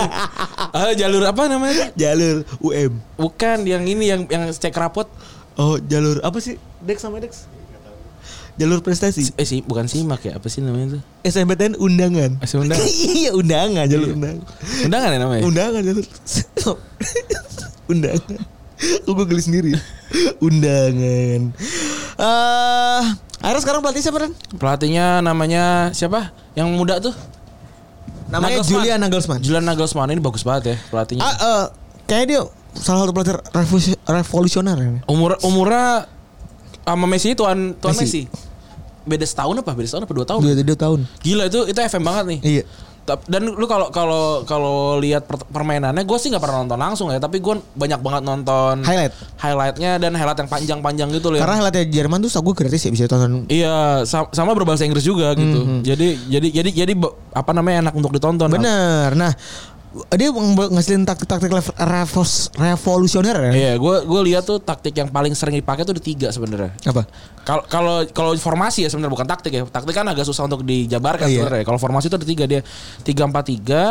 [0.76, 1.88] Ah, jalur apa namanya?
[1.96, 3.00] jalur UM.
[3.16, 5.08] Bukan yang ini yang yang cek rapot.
[5.56, 6.60] Oh, jalur apa sih?
[6.84, 7.48] Dex sama Dex?
[8.60, 9.32] Jalur prestasi.
[9.40, 10.36] Eh sih, bukan simak ya.
[10.36, 11.00] Apa sih namanya itu?
[11.24, 12.36] SMPTN undangan.
[12.44, 12.84] Masih undangan.
[13.16, 14.44] iya, undangan jalur undangan.
[14.84, 15.42] Undangan ya namanya?
[15.48, 16.04] Undangan jalur.
[17.92, 18.36] undangan.
[18.80, 19.72] Kok gue geli sendiri.
[20.44, 21.56] undangan.
[22.20, 23.02] Eh,
[23.40, 24.32] akhirnya sekarang pelatih siapa Ren?
[24.54, 26.36] Pelatihnya namanya siapa?
[26.52, 27.16] Yang muda tuh?
[28.28, 28.70] Namanya Nagelsmann.
[28.70, 29.40] Julian Nagelsmann.
[29.40, 31.24] Julian Nagelsmann ini bagus banget ya pelatihnya.
[31.24, 31.64] Ah, eh,
[32.04, 32.40] kayaknya dia
[32.76, 34.90] salah satu pelatih revolusi- revolusioner ya.
[35.08, 36.06] Umur umurnya
[36.84, 38.28] sama Messi tuan tuan Messi.
[38.28, 38.48] Messi.
[39.00, 39.72] Beda setahun apa?
[39.72, 40.40] Beda setahun apa dua tahun?
[40.44, 41.00] Dua, dua tahun.
[41.24, 42.38] Gila itu itu FM banget nih.
[42.44, 42.62] Iya.
[43.24, 47.16] Dan lu kalau kalau kalau lihat per- permainannya, gue sih nggak pernah nonton langsung ya,
[47.16, 49.12] tapi gue banyak banget nonton Highlight.
[49.36, 51.36] highlightnya dan highlight yang panjang-panjang gitu loh.
[51.36, 51.42] ya.
[51.42, 53.46] Karena highlightnya Jerman tuh aku gratis ya bisa tonton.
[53.46, 55.82] Iya, sa- sama berbahasa Inggris juga gitu.
[55.82, 58.46] Jadi jadi jadi jadi be- apa namanya enak untuk ditonton.
[58.46, 59.12] Bener.
[59.12, 59.32] Nah,
[59.90, 63.52] dia ng- ngasilin taktik-taktik revos- revolusioner ya.
[63.52, 66.70] Iya, gue gue lihat tuh taktik yang paling sering dipakai tuh ada tiga sebenarnya.
[66.86, 67.02] Apa?
[67.42, 69.62] Kalau kalau kalau formasi ya sebenarnya bukan taktik ya.
[69.64, 71.42] Taktik kan agak susah untuk dijabarkan Iya.
[71.42, 71.64] sebenarnya.
[71.66, 72.60] Kalau formasi itu ada tiga dia
[73.02, 73.82] tiga empat tiga,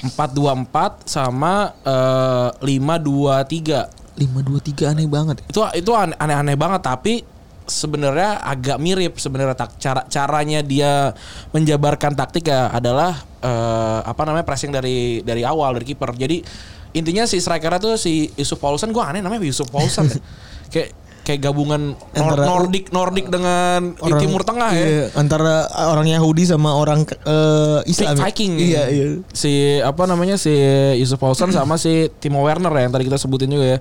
[0.00, 3.86] empat dua empat sama eh, lima dua tiga.
[4.14, 5.42] 5 2 3 aneh banget.
[5.42, 7.26] Itu itu ane- aneh-aneh banget tapi
[7.64, 11.12] sebenarnya agak mirip sebenarnya tak cara caranya dia
[11.50, 16.12] menjabarkan taktik ya adalah eh, apa namanya pressing dari dari awal dari kiper.
[16.12, 16.44] Jadi
[16.92, 20.06] intinya si strikernya tuh si Yusuf Paulsen gue aneh namanya Yusuf Paulsen.
[20.06, 20.18] ya.
[20.72, 20.90] kayak
[21.24, 24.84] kayak gabungan Nor- Antara- Nordik Nordik dengan Orang- Timur Tengah ya.
[24.84, 28.12] iya, Antara orang Yahudi sama orang eh, Islam.
[28.14, 28.28] ya.
[28.28, 29.06] Viking Iya, iya.
[29.32, 30.52] si apa namanya si
[31.00, 33.78] Yusuf Paulsen sama si Timo Werner ya yang tadi kita sebutin juga ya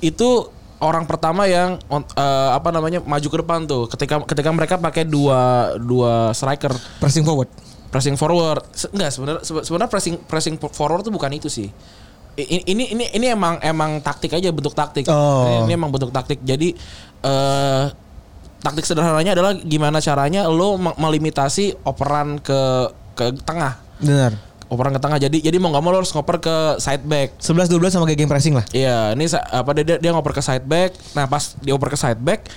[0.00, 0.48] itu
[0.78, 3.88] orang pertama yang eh, apa namanya maju ke depan tuh.
[3.88, 6.72] Ketika ketika mereka pakai dua dua striker.
[6.98, 7.48] Pressing forward.
[7.86, 8.60] pressing forward.
[8.92, 11.70] Enggak sebenarnya sebe- sebenarnya pressing pressing forward tuh bukan itu sih.
[12.36, 15.08] I- ini ini ini emang emang taktik aja bentuk taktik.
[15.08, 15.48] Oh.
[15.48, 16.44] ini, ini emang bentuk taktik.
[16.44, 16.76] Jadi
[17.24, 17.84] eh
[18.60, 22.60] taktik sederhananya adalah gimana caranya lo me- melimitasi operan ke
[23.16, 23.80] ke tengah.
[23.96, 24.36] Benar.
[24.66, 27.70] Operan ke tengah jadi jadi mau nggak mau lo harus ngoper ke side back 11
[27.70, 28.66] 12 sama kayak game pressing lah.
[28.74, 30.90] Iya, ini apa dia, dia ngoper ke side back.
[31.14, 32.50] Nah, pas dia oper ke side back,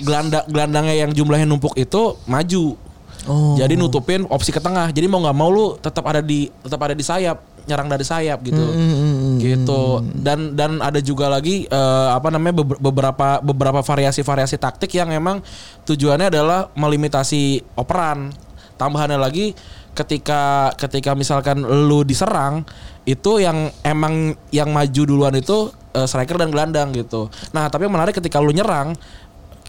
[0.00, 2.80] gelandang gelandangnya yang jumlahnya numpuk itu maju.
[3.28, 3.52] Oh.
[3.60, 4.88] Jadi nutupin opsi ke tengah.
[4.88, 7.52] Jadi mau nggak mau lu tetap ada di tetap ada di sayap.
[7.60, 8.56] nyerang dari sayap gitu.
[8.56, 9.82] Hmm, Gitu.
[10.16, 15.44] Dan dan ada juga lagi eh, apa namanya beber- beberapa beberapa variasi-variasi taktik yang emang
[15.84, 18.32] tujuannya adalah melimitasi operan.
[18.74, 19.52] Tambahannya lagi
[20.00, 22.64] ketika ketika misalkan lu diserang
[23.04, 27.28] itu yang emang yang maju duluan itu eh, striker dan gelandang gitu.
[27.52, 28.96] Nah, tapi yang menarik ketika lu nyerang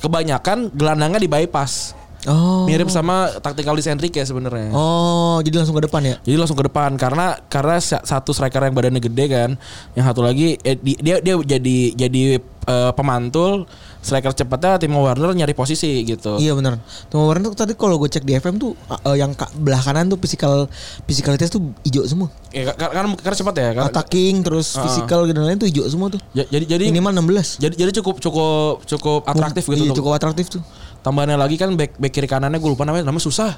[0.02, 1.94] kebanyakan gelandangnya di bypass.
[2.24, 2.70] Oh.
[2.70, 4.70] Mirip sama tactical Enrique sebenarnya.
[4.72, 6.16] Oh, jadi langsung ke depan ya?
[6.22, 9.50] Jadi langsung ke depan karena karena sa- satu striker yang badannya gede kan,
[9.94, 13.66] yang satu lagi eh, di- dia dia jadi jadi eh, pemantul
[14.00, 16.38] striker cepatnya Timo Werner nyari posisi gitu.
[16.38, 16.78] Iya benar.
[17.10, 20.18] Timo Werner tuh tadi kalau gue cek di FM tuh eh, yang belah kanan tuh
[20.18, 20.70] physical
[21.06, 22.30] physicalitas tuh hijau semua.
[22.50, 23.70] Ya, ka- karena karena cepat ya.
[23.74, 24.86] Karena, Attacking terus Ah.
[24.86, 26.22] physical dan lain-lain tuh hijau semua tuh.
[26.34, 27.58] Ja- jadi jadi Minimal 16.
[27.58, 29.82] jadi jadi cukup cukup cukup atraktif gitu.
[29.82, 30.62] Iya, cukup atraktif tuh.
[31.02, 33.58] Tambahannya lagi kan back back kiri kanannya gue lupa namanya namanya susah.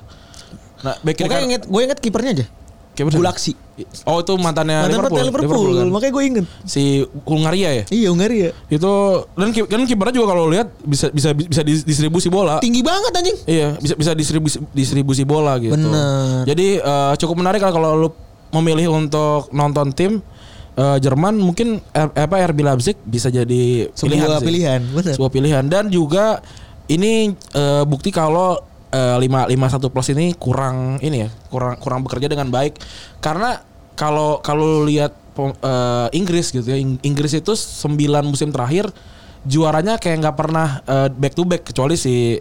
[0.79, 2.47] Nah, back kiri kanan inget, gue inget kipernya aja.
[2.93, 3.09] Bener.
[3.09, 3.57] Gulaksi.
[4.05, 5.17] Oh, itu mantannya Mantan Liverpool.
[5.17, 5.87] Liverpool, Liverpool, kan?
[5.89, 6.45] makanya gue inget.
[6.61, 6.83] Si
[7.25, 7.83] Hungaria ya?
[7.89, 8.49] Iya Hungaria.
[8.69, 8.91] Itu
[9.33, 12.61] dan kan kipernya juga kalau lihat bisa bisa bisa dis- distribusi bola.
[12.61, 13.37] Tinggi banget anjing.
[13.43, 15.73] Iya, bisa bisa distribusi distribusi bola gitu.
[15.73, 16.45] Bener.
[16.45, 18.09] Jadi eh, cukup menarik lah kalau lu
[18.53, 20.21] memilih untuk nonton tim
[20.77, 24.45] eh, Jerman mungkin R- apa RB Leipzig bisa jadi pilihan Sebuah sih.
[24.45, 25.13] pilihan, bener.
[25.17, 26.45] Sebuah pilihan dan juga
[26.87, 28.59] ini eh, bukti kalau
[28.89, 32.77] eh, lima lima satu plus ini kurang ini ya, kurang kurang bekerja dengan baik
[33.19, 33.63] karena
[33.93, 37.93] kalau kalau lihat eh, Inggris gitu ya, Ing- Inggris itu 9
[38.25, 38.89] musim terakhir
[39.43, 42.39] juaranya kayak nggak pernah eh, back to back kecuali si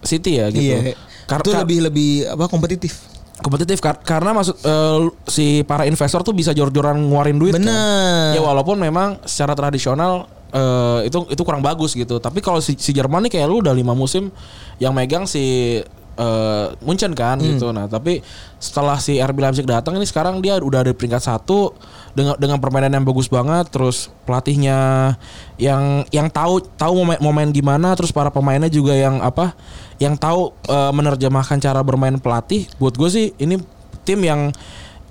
[0.00, 0.62] City ya gitu.
[0.72, 0.94] Iya.
[1.26, 3.14] Kar- itu kar- lebih lebih apa kompetitif.
[3.36, 7.60] kompetitif kar- karena maksud eh, si para investor tuh bisa jor-joran ngeluarin duit kan.
[7.60, 8.32] Bener.
[8.32, 12.18] Ya walaupun memang secara tradisional eh, itu itu kurang bagus gitu.
[12.18, 14.30] Tapi kalau si, si Jerman nih kayak lu udah lima musim
[14.78, 15.78] yang megang si
[16.16, 17.70] eh, Munchen kan gitu.
[17.70, 18.24] Nah tapi
[18.56, 21.76] setelah si RB Leipzig datang ini sekarang dia udah ada di peringkat satu
[22.16, 23.68] dengan dengan permainan yang bagus banget.
[23.68, 25.14] Terus pelatihnya
[25.60, 27.92] yang yang tahu tahu mau main, mau main gimana.
[27.94, 29.52] Terus para pemainnya juga yang apa
[30.00, 32.66] yang tahu eh, menerjemahkan cara bermain pelatih.
[32.80, 33.60] Buat gue sih ini
[34.06, 34.54] tim yang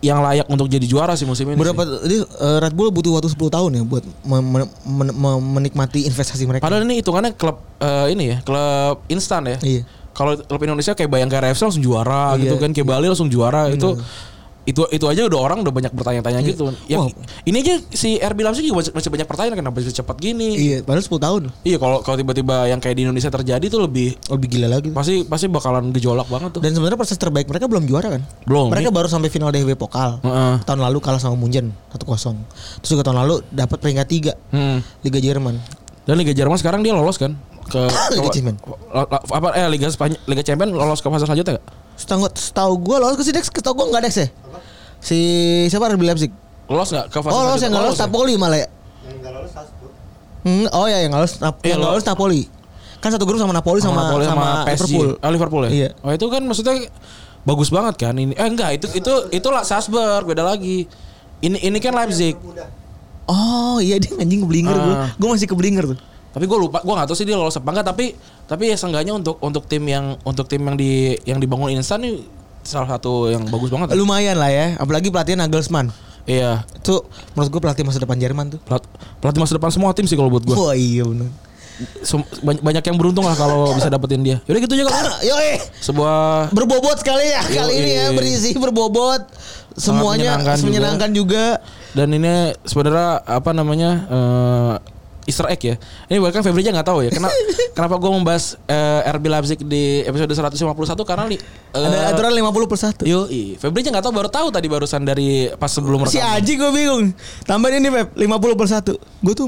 [0.05, 1.57] yang layak untuk jadi juara sih musim ini.
[1.57, 1.97] Berapa sih.
[2.05, 6.05] jadi eh, Red Bull butuh waktu 10 tahun ya buat me- me- men- me- menikmati
[6.05, 6.61] investasi mereka.
[6.61, 9.57] Padahal ini hitungannya klub eh, ini ya, klub instan ya.
[9.59, 9.81] Iya.
[10.11, 12.47] Kalau klub Indonesia kayak Bayangkara FC langsung juara Iya.
[12.47, 13.97] gitu kan, kayak Bali langsung juara itu
[14.65, 16.73] itu itu aja udah orang udah banyak bertanya-tanya gitu.
[16.85, 17.43] Yang Wah.
[17.43, 20.53] ini aja si RB Leipzig juga masih banyak pertanyaan kenapa bisa cepat gini.
[20.53, 21.41] Iya, padahal 10 tahun.
[21.61, 24.89] Iya, kalau kalau tiba-tiba yang kayak di Indonesia terjadi tuh lebih Lebih gila lagi.
[24.89, 26.61] pasti pasti bakalan gejolak banget tuh.
[26.61, 28.21] Dan sebenarnya proses terbaik mereka belum juara kan?
[28.43, 28.67] Belum.
[28.67, 30.17] Mereka Ini- baru sampai final DHB Pokal.
[30.19, 30.53] Heeh.
[30.59, 32.41] Tahun lalu kalah sama Munchen 1-0.
[32.81, 34.81] Terus juga tahun lalu dapat peringkat 3 Hmm.
[34.99, 35.61] Liga Jerman.
[36.03, 37.81] Dan Liga Jerman sekarang dia lolos kan ke
[38.13, 38.57] Liga ke- Champion.
[38.65, 41.65] lo- lo- apa eh Liga Spanyol Liga Champion lolos ke fase selanjutnya gak?
[41.95, 44.27] Setahu setahu gue lolos ke si Dex, setahu gue enggak Dex ya.
[44.99, 45.17] Si
[45.67, 46.31] siapa RB Leipzig?
[46.65, 48.03] Lolos gak ke fase Oh, lolos yang enggak lolos ya?
[48.03, 48.67] Napoli malah ya.
[50.41, 52.41] Hmm, oh ya yang nggak lolos Nap- Iya, yang nggak lo- lolos Napoli.
[52.97, 54.93] Kan satu grup sama Napoli sama Napoli sama, PSG.
[54.93, 55.09] Liverpool.
[55.15, 55.69] Oh, Liverpool ya?
[55.69, 55.89] Iya.
[55.99, 56.73] Oh, itu kan maksudnya
[57.43, 58.33] bagus banget kan ini.
[58.33, 60.85] Eh enggak, itu itu itu lah Salzburg beda lagi.
[61.39, 62.33] Ini ini kan Leipzig.
[63.25, 64.95] Oh iya dia anjing keblinger gue.
[64.95, 65.09] Ah.
[65.11, 65.97] Gue masih keblinger tuh.
[66.35, 67.87] Tapi gue lupa, gue nggak tahu sih dia lolos apa enggak.
[67.95, 68.11] Tapi
[68.43, 72.19] tapi ya seenggaknya untuk untuk tim yang untuk tim yang di yang dibangun instan nih
[72.59, 73.95] salah satu yang bagus banget.
[73.95, 75.95] Lumayan lah ya, apalagi pelatihan Nagelsmann.
[76.27, 76.65] Iya.
[76.75, 77.05] Itu
[77.37, 78.59] menurut gue pelatih masa depan Jerman tuh.
[78.67, 78.83] Pelat,
[79.23, 80.57] pelatih masa depan semua tim sih kalau buat gue.
[80.57, 81.31] Wah iya benar.
[82.39, 84.39] banyak yang beruntung lah kalau bisa dapetin dia.
[84.47, 87.79] Yaudah gitu aja kalau Yo eh sebuah berbobot sekali ya kali Yoi.
[87.83, 89.27] ini ya berisi berbobot.
[89.75, 90.67] Semuanya menyenangkan juga.
[90.71, 91.45] menyenangkan juga.
[91.91, 94.73] dan ini sebenarnya apa namanya eh,
[95.25, 95.75] Easter egg ya.
[96.05, 97.09] Ini bahkan Febri aja nggak tahu ya.
[97.17, 97.33] Kenapa
[97.73, 100.69] kenapa gue membahas eh, RB Leipzig di episode 151
[101.01, 103.09] karena li, eh, Ada aturan 50 per 1.
[103.09, 103.25] Yo,
[103.57, 106.37] Febri aja nggak tahu baru tahu tadi barusan dari pas sebelum Si rekaman.
[106.37, 107.03] Aji gue bingung.
[107.43, 109.25] Tambahin ini Pep, 50 per 1.
[109.25, 109.47] Gue tuh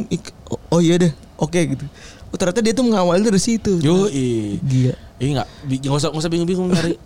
[0.50, 1.14] oh, oh iya deh.
[1.38, 1.86] Oke gitu.
[2.28, 3.78] Oh, ternyata dia tuh mengawali dari situ.
[3.80, 4.98] Yo, Gila.
[5.18, 6.98] Iya nggak, bi- nggak usah nggak usah bingung-bingung nyari.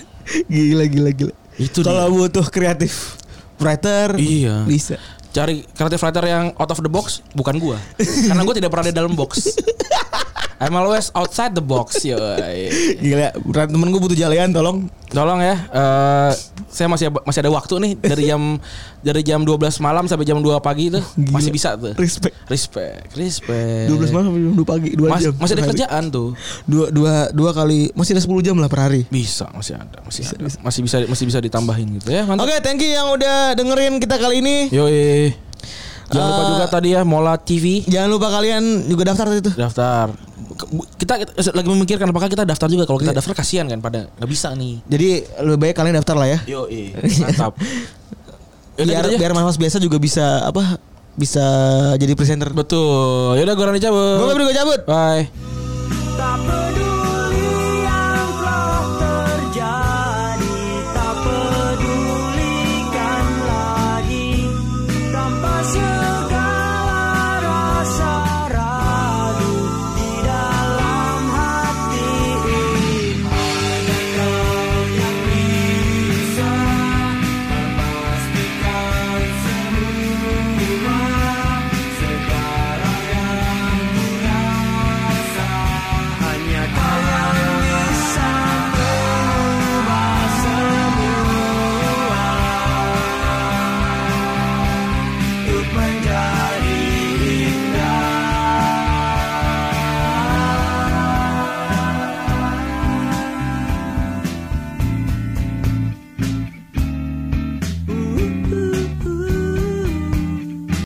[0.52, 1.34] Gila gila gila.
[1.54, 3.20] Itu Kalau butuh kreatif
[3.56, 4.66] writer Iya.
[4.66, 4.98] bisa.
[5.34, 7.74] Cari kreatif writer yang out of the box bukan gua.
[7.98, 9.50] Karena gua tidak pernah di dalam box.
[10.58, 12.18] I'm always outside the box, yo.
[12.96, 13.34] Gila,
[13.66, 14.86] temen gue butuh jalian tolong.
[15.08, 16.30] Tolong ya, eh,
[16.66, 18.58] saya masih masih ada waktu nih dari jam
[18.98, 21.30] dari jam 12 malam sampai jam 2 pagi tuh Gila.
[21.30, 21.94] masih bisa tuh.
[21.94, 22.34] Respect.
[22.44, 23.86] Respect, respect.
[23.94, 25.32] 12 malam sampai jam 2 pagi, 2 Mas- jam.
[25.38, 26.28] masih ada kerjaan tuh.
[26.64, 29.06] Dua, dua, dua kali, masih ada 10 jam lah per hari.
[29.06, 30.50] Bisa, masih ada, masih ada.
[30.60, 32.26] Masih bisa masih bisa ditambahin gitu ya.
[32.26, 32.62] Oke, Mantap.
[32.62, 34.66] thank you yang udah dengerin kita kali ini.
[34.70, 35.30] Yoi.
[36.10, 39.54] Jangan lupa Eh, juga tadi ya Mola TV Jangan lupa kalian juga daftar tadi tuh.
[39.54, 40.06] daftar.
[40.94, 44.28] Kita, kita lagi memikirkan apakah kita daftar juga kalau kita daftar kasihan kan pada nggak
[44.28, 44.78] bisa nih.
[44.86, 45.08] Jadi
[45.42, 46.38] lebih baik kalian daftar lah ya.
[46.46, 46.68] Yo,
[47.22, 47.56] mantap.
[48.74, 50.78] Biar gitu biar mas-mas biasa juga bisa apa
[51.14, 51.42] bisa
[51.94, 52.50] jadi presenter.
[52.50, 53.38] Betul.
[53.38, 54.18] Yaudah gue Rani cabut.
[54.20, 54.80] Gue gue cabut.
[54.86, 56.63] Bye.